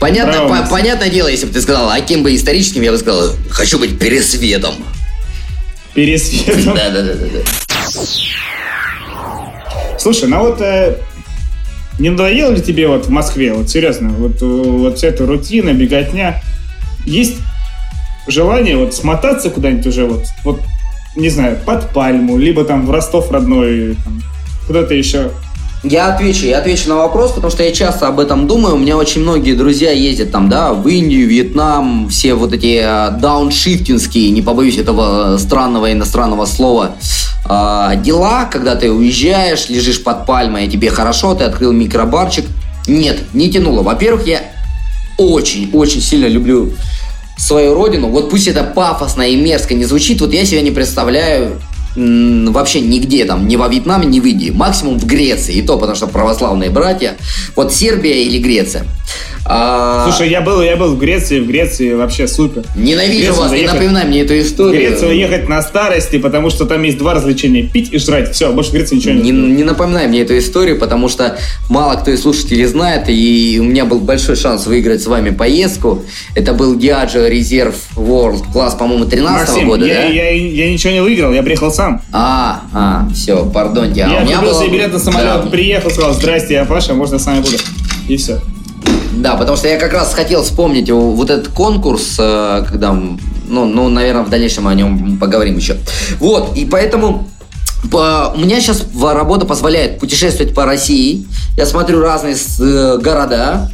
[0.00, 3.32] Понятно, по- понятное дело, если бы ты сказал, а кем бы историческим, я бы сказал,
[3.50, 4.74] хочу быть пересветом.
[5.92, 6.74] Пересветом.
[6.74, 7.26] Да, да, да, да.
[7.34, 7.40] да.
[9.98, 10.96] Слушай, ну вот э,
[11.98, 15.74] не надоело ли тебе вот в Москве, вот серьезно, вот, э, вот вся эта рутина,
[15.74, 16.42] беготня?
[17.04, 17.36] Есть
[18.26, 20.60] желание вот смотаться куда-нибудь уже вот, вот,
[21.16, 23.96] не знаю, под Пальму, либо там в Ростов родной,
[24.66, 25.30] куда-то еще.
[25.82, 28.74] Я отвечу, я отвечу на вопрос, потому что я часто об этом думаю.
[28.74, 33.18] У меня очень многие друзья ездят там, да, в Индию, Вьетнам, все вот эти э,
[33.18, 36.96] дауншифтинские, не побоюсь этого странного иностранного слова,
[37.48, 42.44] э, дела, когда ты уезжаешь, лежишь под пальмой, тебе хорошо, ты открыл микробарчик.
[42.86, 43.82] Нет, не тянуло.
[43.82, 44.42] Во-первых, я
[45.16, 46.74] очень-очень сильно люблю
[47.40, 48.08] свою родину.
[48.08, 51.60] Вот пусть это пафосно и мерзко не звучит, вот я себя не представляю
[51.96, 54.50] вообще нигде там, ни во Вьетнаме, ни в Индии.
[54.50, 57.16] Максимум в Греции, и то потому что православные братья.
[57.56, 58.84] Вот Сербия или Греция.
[59.46, 62.62] А, Слушай, я был, я был в Греции, в Греции вообще супер.
[62.76, 64.88] ненавижу вас, не заехать- напоминай мне эту В историю.
[64.90, 67.62] Грецию ехать на старости, потому что там есть два развлечения.
[67.62, 68.32] Пить и жрать.
[68.32, 69.56] Все, больше в Греции ничего Не, нет.
[69.56, 71.38] не напоминай мне эту историю, потому что
[71.68, 76.04] мало кто из слушателей знает, и у меня был большой шанс выиграть с вами поездку.
[76.34, 80.02] Это был Diageo Reserve World класс, по-моему, 13 Максим, года, я, да?
[80.04, 82.02] я, я ничего не выиграл, я приехал сам.
[82.12, 84.04] А, а, все, пардоньте.
[84.04, 85.50] А я меня купил было- себе билет на самолет, Да.
[85.50, 87.56] приехал, сказал, здрасте, я Паша, можно с вами буду.
[88.08, 88.38] И все.
[89.12, 93.88] Да, потому что я как раз хотел вспомнить вот этот конкурс, э, когда, ну, ну,
[93.88, 95.76] наверное, в дальнейшем о нем поговорим еще.
[96.20, 97.28] Вот, и поэтому
[97.90, 101.26] по- у меня сейчас работа позволяет путешествовать по России.
[101.56, 103.70] Я смотрю разные э, города,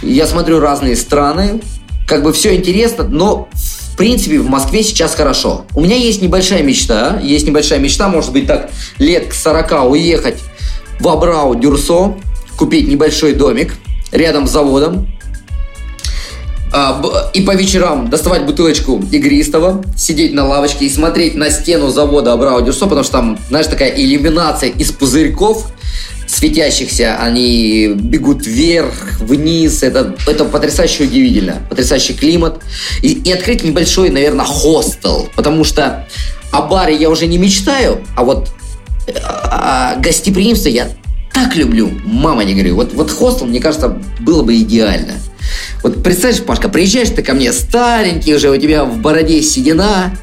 [0.00, 1.60] я смотрю разные страны.
[2.06, 3.48] Как бы все интересно, но
[3.92, 5.66] в принципе в Москве сейчас хорошо.
[5.74, 10.38] У меня есть небольшая мечта, есть небольшая мечта, может быть так лет к 40 уехать
[10.98, 12.14] в Абрау Дюрсо,
[12.56, 13.74] купить небольшой домик
[14.12, 15.08] рядом с заводом,
[16.72, 22.32] а, и по вечерам доставать бутылочку игристого, сидеть на лавочке и смотреть на стену завода
[22.32, 25.66] Абрау Дюрсо, потому что там, знаешь, такая иллюминация из пузырьков
[26.26, 32.62] светящихся, они бегут вверх, вниз, это, это потрясающе удивительно, потрясающий климат.
[33.02, 36.08] И, и открыть небольшой, наверное, хостел, потому что
[36.50, 38.48] о баре я уже не мечтаю, а вот
[39.06, 40.88] э, а, гостеприимство я
[41.32, 42.76] так люблю, мама не говорю.
[42.76, 45.14] Вот, вот хостел, мне кажется, было бы идеально.
[45.82, 50.14] Вот представляешь, Пашка, приезжаешь ты ко мне старенький уже, у тебя в бороде седина.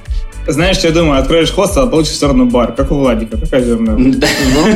[0.48, 1.22] Знаешь, что я думаю?
[1.22, 3.38] Откроешь хостел, а получишь все равно бар, как у Владика.
[3.38, 3.96] Какая же умная.
[4.16, 4.68] Да, ну,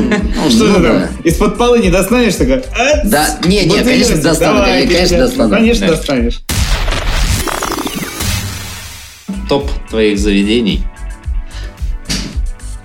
[0.43, 1.07] ну, Что ну ты там?
[1.23, 2.63] Из-под полы не достанешь такая?
[2.77, 5.55] «А, Да, не, не, конечно, достану, конечно, достану.
[5.55, 6.41] Конечно, достанешь.
[9.49, 10.83] Топ твоих заведений.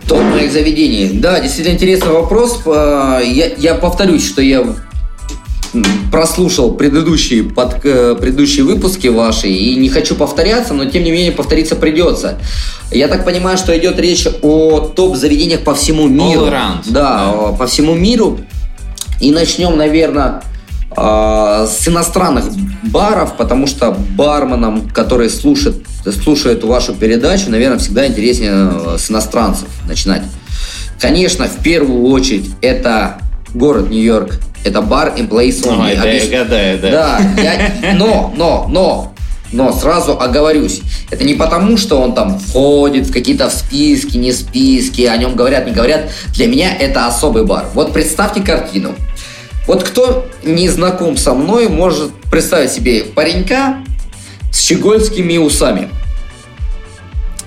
[0.08, 1.10] Топ моих заведений.
[1.12, 2.62] Да, действительно интересный вопрос.
[2.66, 4.64] Я, я повторюсь, что я
[6.10, 11.30] прослушал предыдущие, под, э, предыдущие выпуски ваши и не хочу повторяться, но тем не менее
[11.32, 12.38] повториться придется.
[12.90, 16.46] Я так понимаю, что идет речь о топ-заведениях по всему миру.
[16.46, 16.84] around.
[16.86, 18.38] Да, о- по всему миру.
[19.20, 20.42] И начнем, наверное,
[20.96, 22.46] с иностранных
[22.84, 25.84] баров, потому что барменам, которые слушают,
[26.22, 30.22] слушают вашу передачу, наверное, всегда интереснее э, с иностранцев начинать.
[31.00, 33.18] Конечно, в первую очередь это
[33.54, 35.90] город Нью-Йорк, это бар Employees Only.
[35.90, 36.90] Ой, да, я гадаю, да.
[36.90, 39.14] да, я- но, но, но,
[39.52, 40.80] но сразу оговорюсь.
[41.10, 45.36] Это не потому, что он там входит в какие-то в списки, не списки, о нем
[45.36, 46.10] говорят, не говорят.
[46.34, 47.66] Для меня это особый бар.
[47.74, 48.94] Вот представьте картину.
[49.68, 53.84] Вот кто не знаком со мной, может представить себе паренька
[54.50, 55.90] с щегольскими усами.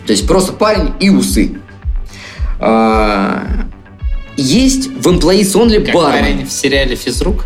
[0.06, 1.58] То есть просто парень и усы.
[2.60, 3.44] А,
[4.38, 6.22] Есть в Employees Only Как бармен.
[6.22, 7.46] парень в сериале «Физрук».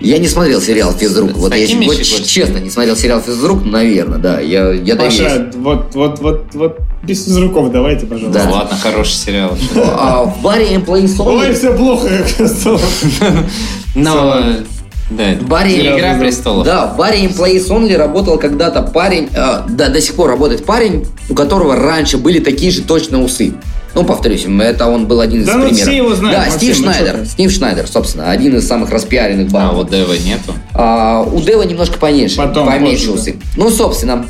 [0.00, 1.30] Я не смотрел сериал «Физрук».
[1.30, 4.40] С Вот я вот честно не смотрел сериал «Физрук», наверное, да.
[4.40, 5.18] Я, я доверюсь.
[5.18, 8.42] Паша, вот, вот, вот, вот, без физруков давайте, пожалуйста.
[8.42, 8.50] Да.
[8.50, 9.56] Ладно, хороший сериал.
[9.76, 11.54] А в баре Employees Ой, Only...
[11.54, 12.80] все плохо, как.
[13.94, 14.42] Но,
[15.10, 16.64] да, В баре «Игра престолов».
[16.64, 21.04] Да, в баре Employees Only работал когда-то парень, э, да, до сих пор работает парень,
[21.28, 23.54] у которого раньше были такие же точно усы.
[23.92, 25.82] Ну, повторюсь, это он был один из Да ну примеров.
[25.82, 27.16] все его знают, Да, Максим, Стив ну Шнайдер.
[27.16, 27.24] что?
[27.26, 29.74] Стив Шнайдер, собственно, один из самых распиаренных А баров.
[29.74, 30.54] вот Дева нету.
[30.74, 33.36] А, у Дева немножко поменьше, Потом, поменьше позже, усы.
[33.56, 34.26] Ну, собственно,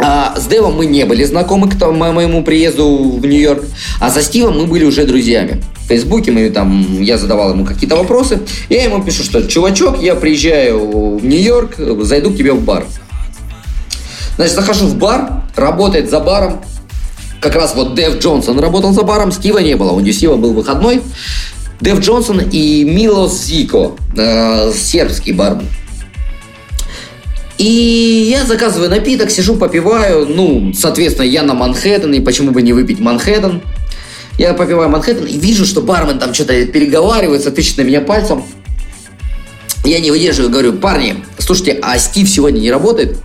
[0.00, 3.62] а, с Девом мы не были знакомы к тому- моему приезду в Нью-Йорк,
[4.00, 5.62] а со Стивом мы были уже друзьями.
[5.90, 8.38] Фейсбуке, мы там, я задавал ему какие-то вопросы.
[8.68, 12.84] Я ему пишу, что, чувачок, я приезжаю в Нью-Йорк, зайду к тебе в бар.
[14.36, 16.62] Значит, захожу в бар, работает за баром.
[17.40, 19.90] Как раз вот Дэв Джонсон работал за баром, Стива не было.
[19.90, 21.02] У Стива был выходной.
[21.80, 25.66] Дэв Джонсон и Милос Зико, э, сербский бармен.
[27.58, 30.24] И я заказываю напиток, сижу, попиваю.
[30.24, 33.60] Ну, соответственно, я на Манхэттен, и почему бы не выпить Манхэттен?
[34.40, 38.42] Я попиваю Манхэттен и вижу, что бармен там что-то переговаривается, тычет на меня пальцем.
[39.84, 43.18] Я не выдерживаю, говорю, парни, слушайте, а Стив сегодня не работает?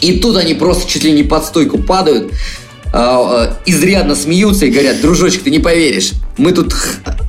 [0.00, 2.32] И тут они просто чуть ли не под стойку падают,
[2.92, 6.74] а, а, изрядно смеются и говорят, дружочек, ты не поверишь, мы тут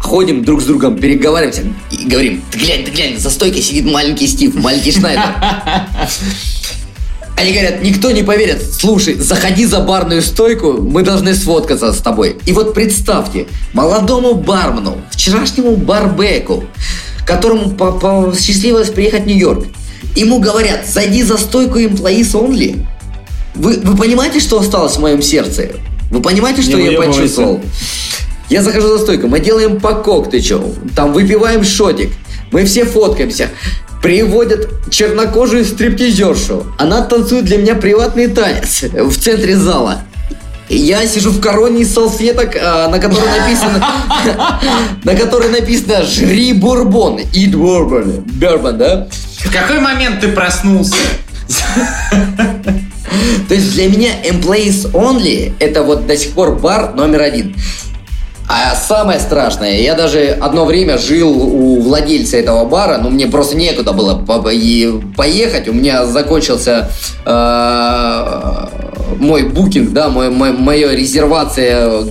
[0.01, 4.25] ходим друг с другом, переговариваемся и говорим, ты глянь, ты глянь, за стойкой сидит маленький
[4.25, 5.21] Стив, маленький Шнайдер.
[7.35, 8.61] Они говорят, никто не поверит.
[8.73, 12.37] Слушай, заходи за барную стойку, мы должны сфоткаться с тобой.
[12.45, 16.63] И вот представьте, молодому бармену, вчерашнему барбеку,
[17.25, 19.65] которому посчастливилось приехать в Нью-Йорк,
[20.15, 22.85] ему говорят, зайди за стойку employees only.
[23.55, 25.69] Вы, вы понимаете, что осталось в моем сердце?
[26.11, 27.61] Вы понимаете, что не я почувствовал?
[28.49, 32.11] Я захожу за стойку, мы делаем по коктейлю, там выпиваем шотик,
[32.53, 33.49] мы все фоткаемся.
[34.01, 36.67] Приводят чернокожую стриптизершу.
[36.77, 40.01] Она танцует для меня приватный танец в центре зала.
[40.69, 43.85] Я сижу в короне из салфеток, а, на которой написано,
[45.03, 47.19] на которой написано «Жри бурбон».
[47.19, 48.23] Eat bourbon.
[48.25, 49.07] Bourbon, да?
[49.39, 50.95] В какой момент ты проснулся?
[53.47, 57.55] То есть для меня employees only это вот до сих пор бар номер один.
[58.47, 63.55] А самое страшное, я даже одно время жил у владельца этого бара, но мне просто
[63.55, 65.67] некуда было поехать.
[65.67, 66.89] У меня закончился
[67.25, 68.67] э,
[69.19, 72.03] мой букинг, да, мой, моя резервация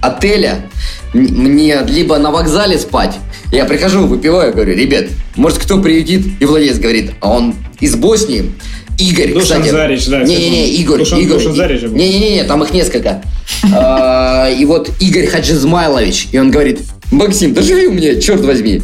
[0.00, 0.70] отеля.
[1.12, 3.16] Мне либо на вокзале спать,
[3.52, 5.04] я прихожу, выпиваю, говорю, ребят,
[5.36, 6.26] может кто приедет?
[6.40, 8.52] И владелец говорит, а он из Боснии.
[8.98, 9.70] Игорь, Душан кстати.
[9.70, 10.22] Зарич, да.
[10.22, 11.38] Не-не-не, Игорь, Душан, Игорь.
[11.38, 13.22] Душан Зарич Не-не-не, там их несколько.
[13.74, 16.80] А, и вот Игорь Хаджизмайлович, и он говорит,
[17.10, 18.82] Максим, да живи у меня, черт возьми.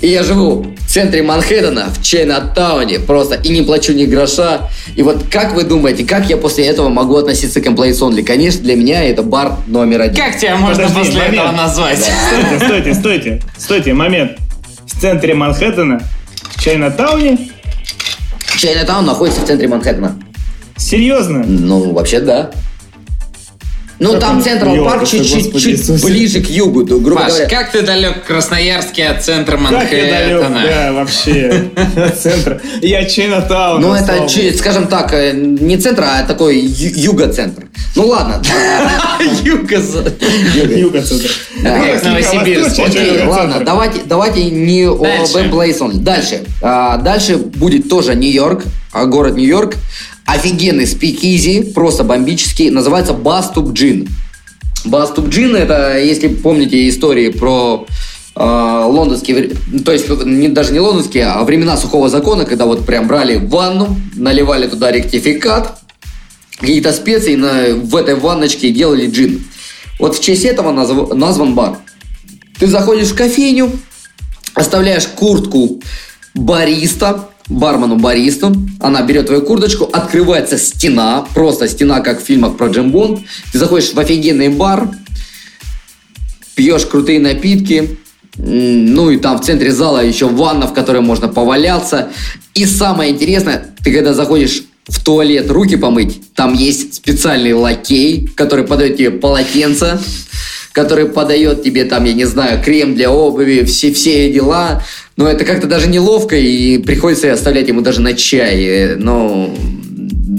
[0.00, 4.68] И я живу в центре Манхэттена, в Чайна-тауне, просто и не плачу ни гроша.
[4.96, 8.24] И вот как вы думаете, как я после этого могу относиться к Employees Only?
[8.24, 10.16] Конечно, для меня это бар номер один.
[10.16, 11.34] Как тебя можно Подожди, после момент.
[11.34, 11.98] этого назвать?
[12.00, 14.32] Стойте, стойте, стойте, стойте, момент.
[14.86, 16.02] В центре Манхэттена,
[16.50, 17.51] в Чайна-тауне
[18.62, 20.14] Чайнатаун находится в центре Манхэттена.
[20.76, 21.42] Серьезно?
[21.44, 22.52] Ну, вообще да.
[24.02, 27.48] Ну, там Централ Парк чуть-чуть ближе к югу, грубо Паш, говоря.
[27.48, 29.80] как ты далек Красноярске от центра Манхэттена?
[29.80, 32.60] Как я далек, да, вообще, от центра.
[32.80, 33.80] Я Чайнатаун.
[33.80, 34.28] Ну, это,
[34.58, 37.68] скажем так, э, не центр, а такой юго-центр.
[37.94, 38.42] Ну, ладно.
[39.44, 40.12] Юго-центр.
[40.54, 41.30] Юго-центр.
[41.62, 42.78] Новосибирск.
[42.80, 46.02] Окей, ладно, давайте, давайте не об Эмплейсон.
[46.02, 46.40] Дальше.
[46.60, 49.76] А, дальше будет тоже Нью-Йорк, а, город Нью-Йорк.
[50.32, 54.08] Офигенный спикизи, просто бомбический, называется Баступ Джин.
[54.86, 57.86] Баступ Джин это, если помните истории про
[58.34, 59.50] э, лондонские,
[59.84, 63.94] то есть не, даже не лондонские, а времена сухого закона, когда вот прям брали ванну,
[64.14, 65.78] наливали туда ректификат,
[66.58, 69.44] какие-то специи на, в этой ванночке делали джин.
[69.98, 71.76] Вот в честь этого назв, назван бар.
[72.58, 73.70] Ты заходишь в кофейню,
[74.54, 75.82] оставляешь куртку
[76.32, 82.68] бариста, бармену баристу, она берет твою курточку, открывается стена, просто стена, как в фильмах про
[82.68, 83.20] Джим Бонд.
[83.52, 84.90] Ты заходишь в офигенный бар,
[86.54, 87.98] пьешь крутые напитки,
[88.36, 92.08] ну и там в центре зала еще ванна, в которой можно поваляться.
[92.54, 98.64] И самое интересное, ты когда заходишь в туалет руки помыть, там есть специальный лакей, который
[98.64, 100.00] подает тебе полотенце,
[100.72, 104.82] который подает тебе там, я не знаю, крем для обуви, все, все дела.
[105.16, 108.62] Но это как-то даже неловко, и приходится оставлять ему даже на чай.
[108.64, 109.54] Э, но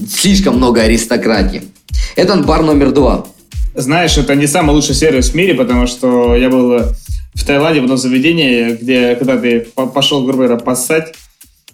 [0.09, 1.63] слишком много аристократии.
[2.15, 3.27] Это бар номер два.
[3.75, 6.83] Знаешь, это не самый лучший сервис в мире, потому что я был
[7.33, 11.13] в Таиланде в одном заведении, где когда ты пошел, грубо говоря, поссать,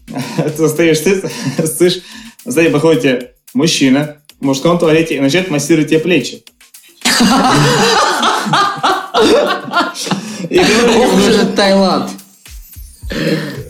[0.57, 1.21] ты стоишь, ты
[1.67, 2.01] слышишь,
[2.45, 6.43] сзади походите мужчина в мужском туалете и начинает массировать тебе плечи.
[10.97, 12.09] Ох этот Таиланд.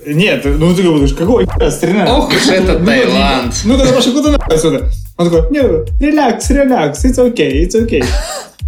[0.06, 2.18] Нет, ну ты говоришь, какой страна?
[2.18, 3.54] Ох уж это Таиланд.
[3.66, 4.90] Ну когда пошел, куда нахуй отсюда?
[5.18, 5.60] Он такой, не,
[6.06, 8.04] релакс, релакс, it's okay, it's okay.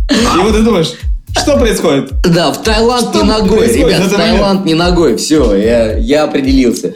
[0.09, 0.93] И вот ты думаешь,
[1.41, 2.11] что происходит?
[2.23, 6.93] Да, в Таиланд что не ногой, ребят, в Таиланд не ногой, все, я, я определился.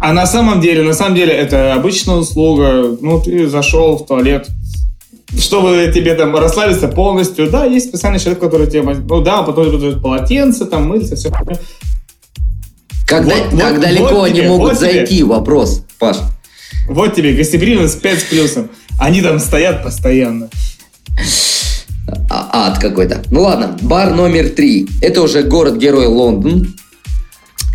[0.00, 2.96] А на самом деле, на самом деле, это обычная услуга.
[3.00, 4.48] Ну, ты зашел в туалет,
[5.38, 10.02] чтобы тебе там расслабиться полностью, да, есть специальный человек, который тебе, ну да, потом будет
[10.02, 11.30] полотенце, там мыльца, все.
[13.06, 15.24] Как, вот, да, вот, далеко вот они тебе, могут вот зайти, тебе.
[15.26, 16.16] вопрос, Паш.
[16.88, 18.68] Вот тебе гостеприимность 5 с плюсом.
[18.98, 20.48] Они там стоят постоянно.
[22.28, 23.22] А, ад какой-то.
[23.30, 24.88] Ну ладно, бар номер три.
[25.00, 26.74] Это уже город-герой Лондон.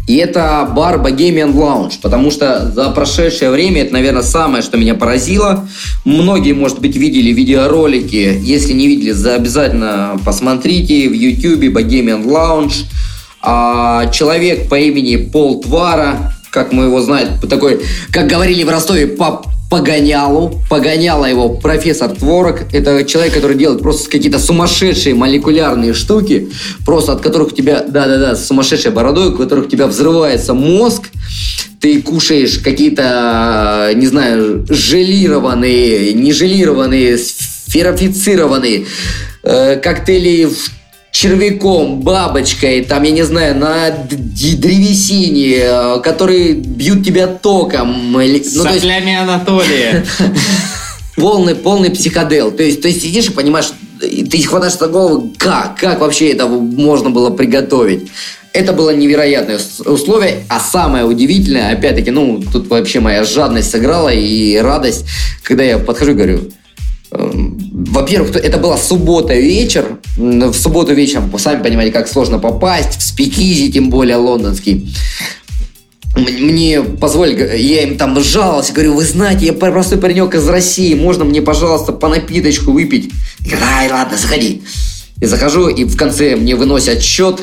[0.07, 4.95] И это бар Bohemian Lounge, потому что за прошедшее время это, наверное, самое, что меня
[4.95, 5.67] поразило.
[6.05, 8.39] Многие, может быть, видели видеоролики.
[8.41, 12.85] Если не видели, обязательно посмотрите в YouTube Bohemian Lounge.
[13.41, 19.07] А, человек по имени Пол Твара, как мы его знаем, такой, как говорили в Ростове,
[19.07, 20.61] по Погонялу.
[20.69, 22.61] Погоняла его профессор Творог.
[22.71, 26.49] Это человек, который делает просто какие-то сумасшедшие молекулярные штуки,
[26.85, 31.09] просто от которых у тебя, да-да-да, сумасшедшей бородой, у которых у тебя взрывается мозг.
[31.81, 38.85] Ты кушаешь какие-то, не знаю, желированные, не желированные, сферофицированные
[39.43, 40.71] э, коктейли в
[41.17, 48.11] червяком, бабочкой, там, я не знаю, на древесине, э, которые бьют тебя током.
[48.11, 49.21] Ну, Соплями есть...
[49.21, 50.05] Анатолия.
[51.15, 52.51] Полный, полный психодел.
[52.51, 57.09] То есть, ты сидишь и понимаешь, ты хватаешь за голову, как, как вообще это можно
[57.09, 58.11] было приготовить.
[58.53, 64.57] Это было невероятное условие, а самое удивительное, опять-таки, ну, тут вообще моя жадность сыграла и
[64.57, 65.05] радость,
[65.41, 66.51] когда я подхожу и говорю,
[67.17, 69.99] во-первых, это была суббота вечер.
[70.17, 72.99] В субботу вечером, сами понимаете, как сложно попасть.
[72.99, 74.93] В спикизи, тем более лондонский.
[76.15, 81.23] Мне позволили, я им там жаловался, говорю, вы знаете, я простой паренек из России, можно
[81.25, 83.11] мне, пожалуйста, по напиточку выпить?
[83.41, 84.63] Я говорю, ладно, заходи.
[85.21, 87.41] Я захожу, и в конце мне выносят счет,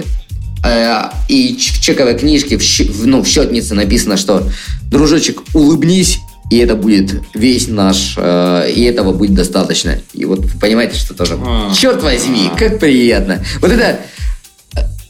[0.64, 4.49] э, и в чековой книжке, в, ну, в счетнице написано, что,
[4.91, 6.18] дружочек, улыбнись,
[6.51, 9.99] и это будет весь наш, э, и этого будет достаточно.
[10.13, 11.73] И вот понимаете, что тоже, а.
[11.75, 13.43] черт возьми, как приятно.
[13.61, 14.01] Вот это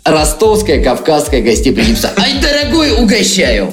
[0.05, 2.11] ростовская, кавказская гостеприимство.
[2.17, 3.73] Ай, дорогой, угощаю!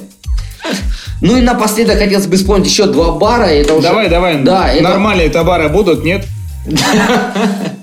[1.21, 3.45] Ну и напоследок хотелось бы вспомнить еще два бара.
[3.45, 3.87] Это уже...
[3.87, 4.41] Давай, давай.
[4.41, 6.25] Да, Нормальные это бары будут, нет?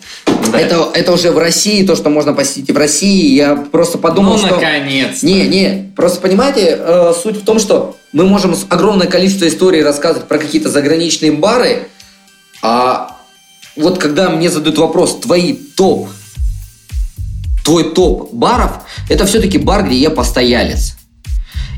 [0.53, 3.35] Это, это уже в России, то, что можно посетить в России.
[3.35, 4.55] Я просто подумал, ну, что...
[4.55, 5.27] наконец -то.
[5.27, 5.93] Не, не.
[5.97, 10.71] Просто понимаете, э, суть в том, что мы можем огромное количество историй рассказывать про какие-то
[10.71, 11.89] заграничные бары,
[12.63, 13.17] а
[13.77, 16.09] вот когда мне задают вопрос, твои топ,
[17.65, 18.73] твой топ баров,
[19.09, 20.95] это все-таки бар, где я постоялец.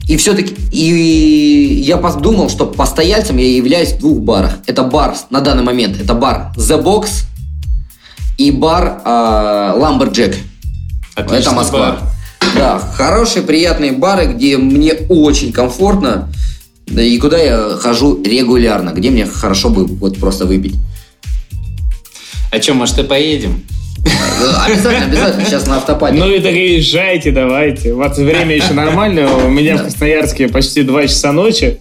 [0.09, 4.59] И все-таки и я подумал, что постояльцем я являюсь в двух барах.
[4.67, 7.09] Это бар на данный момент, это бар The Box
[8.41, 9.09] и бар э,
[9.77, 10.35] Lumberjack.
[11.15, 11.79] Отличный это Москва.
[11.79, 11.99] Бар.
[12.57, 16.33] Да, хорошие, приятные бары, где мне очень комфортно,
[16.87, 20.77] да и куда я хожу регулярно, где мне хорошо бы вот просто выпить.
[22.51, 23.63] А что, может, и поедем?
[24.67, 26.17] Обязательно, обязательно, сейчас на автопате.
[26.17, 27.93] Ну и так езжайте, давайте.
[27.93, 31.79] У вас время еще нормально, у меня в Красноярске почти 2 часа ночи.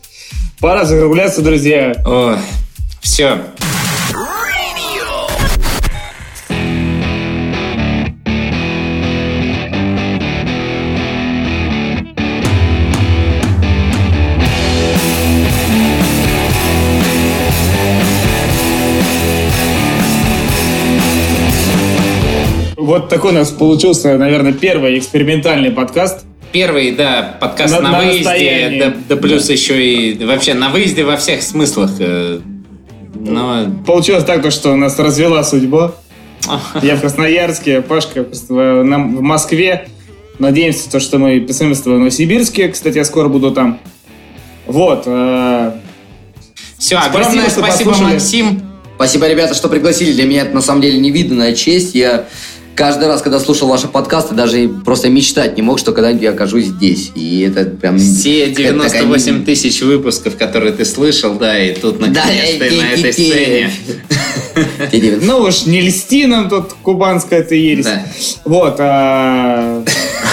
[0.59, 1.95] Пора закругляться, друзья.
[2.05, 2.35] Ой,
[2.99, 3.45] все,
[22.89, 26.25] Вот такой у нас получился, наверное, первый экспериментальный подкаст.
[26.51, 29.53] Первый, да, подкаст на, на, на выезде, да, да плюс да.
[29.53, 31.91] еще и вообще на выезде во всех смыслах.
[31.99, 32.39] Э,
[33.13, 33.67] но...
[33.85, 35.93] Получилось так, то, что нас развела судьба.
[36.81, 39.87] Я в Красноярске, Пашка в, Москве.
[40.39, 42.69] Надеемся, то, что мы писаем в Новосибирске.
[42.69, 43.79] Кстати, я скоро буду там.
[44.65, 45.03] Вот.
[45.05, 45.73] Э...
[46.79, 48.61] Все, огромное спасибо, спасибо Максим.
[48.95, 50.11] Спасибо, ребята, что пригласили.
[50.11, 51.93] Для меня это на самом деле невиданная честь.
[51.93, 52.25] Я
[52.79, 56.67] каждый раз, когда слушал ваши подкасты, даже просто мечтать не мог, что когда-нибудь я окажусь
[56.67, 57.11] здесь.
[57.13, 57.99] И это прям...
[57.99, 59.45] Все 98 такая...
[59.45, 63.71] тысяч выпусков, которые ты слышал, да, и тут наконец-то да, на этой сцене.
[65.21, 68.37] Ну уж не льсти нам тут кубанская ты ересь.
[68.45, 68.79] Вот.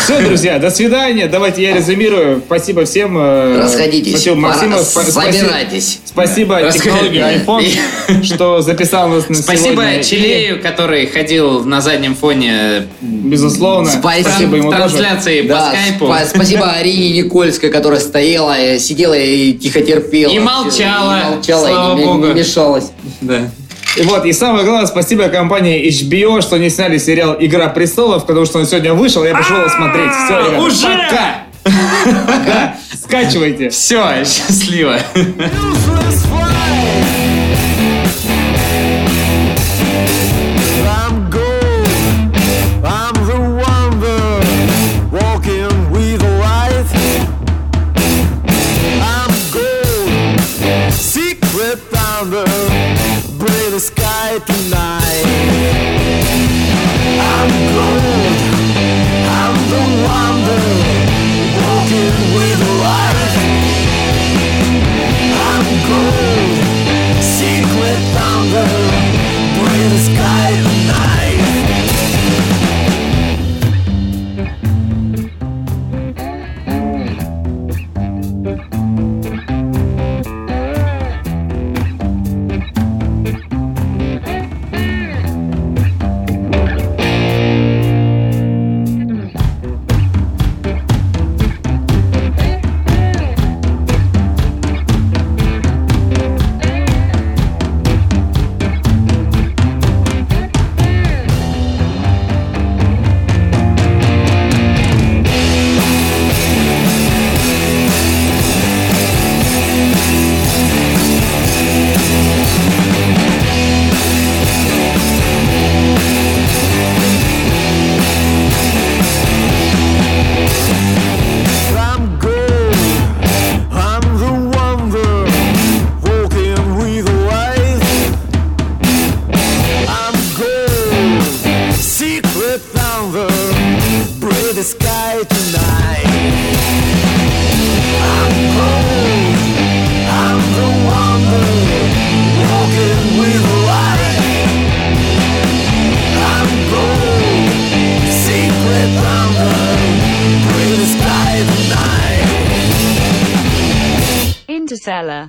[0.07, 1.27] Все, друзья, до свидания.
[1.27, 2.41] Давайте я резюмирую.
[2.47, 3.19] Спасибо всем.
[3.19, 4.13] Э, Расходитесь.
[4.13, 4.79] Спасибо Максиму.
[4.79, 5.99] Собирайтесь.
[6.05, 12.87] Спасибо технологии iPhone, что записал нас на Спасибо Челею, который ходил на заднем фоне.
[13.01, 13.91] Безусловно.
[13.91, 16.15] Спасибо ему Трансляции по скайпу.
[16.33, 20.31] Спасибо Арине Никольской, которая стояла, э, сидела и тихо терпела.
[20.31, 21.19] И молчала.
[21.19, 22.93] И молчала, и не мешалась.
[23.23, 23.51] Да.
[23.97, 28.45] И вот, и самое главное, спасибо компании HBO, что не сняли сериал «Игра престолов», потому
[28.45, 30.11] что он сегодня вышел, я пришел его смотреть.
[30.13, 30.87] Все, ребят, Уже!
[32.27, 32.77] Пока!
[32.95, 33.71] Скачивайте.
[33.71, 34.99] Все, счастливо.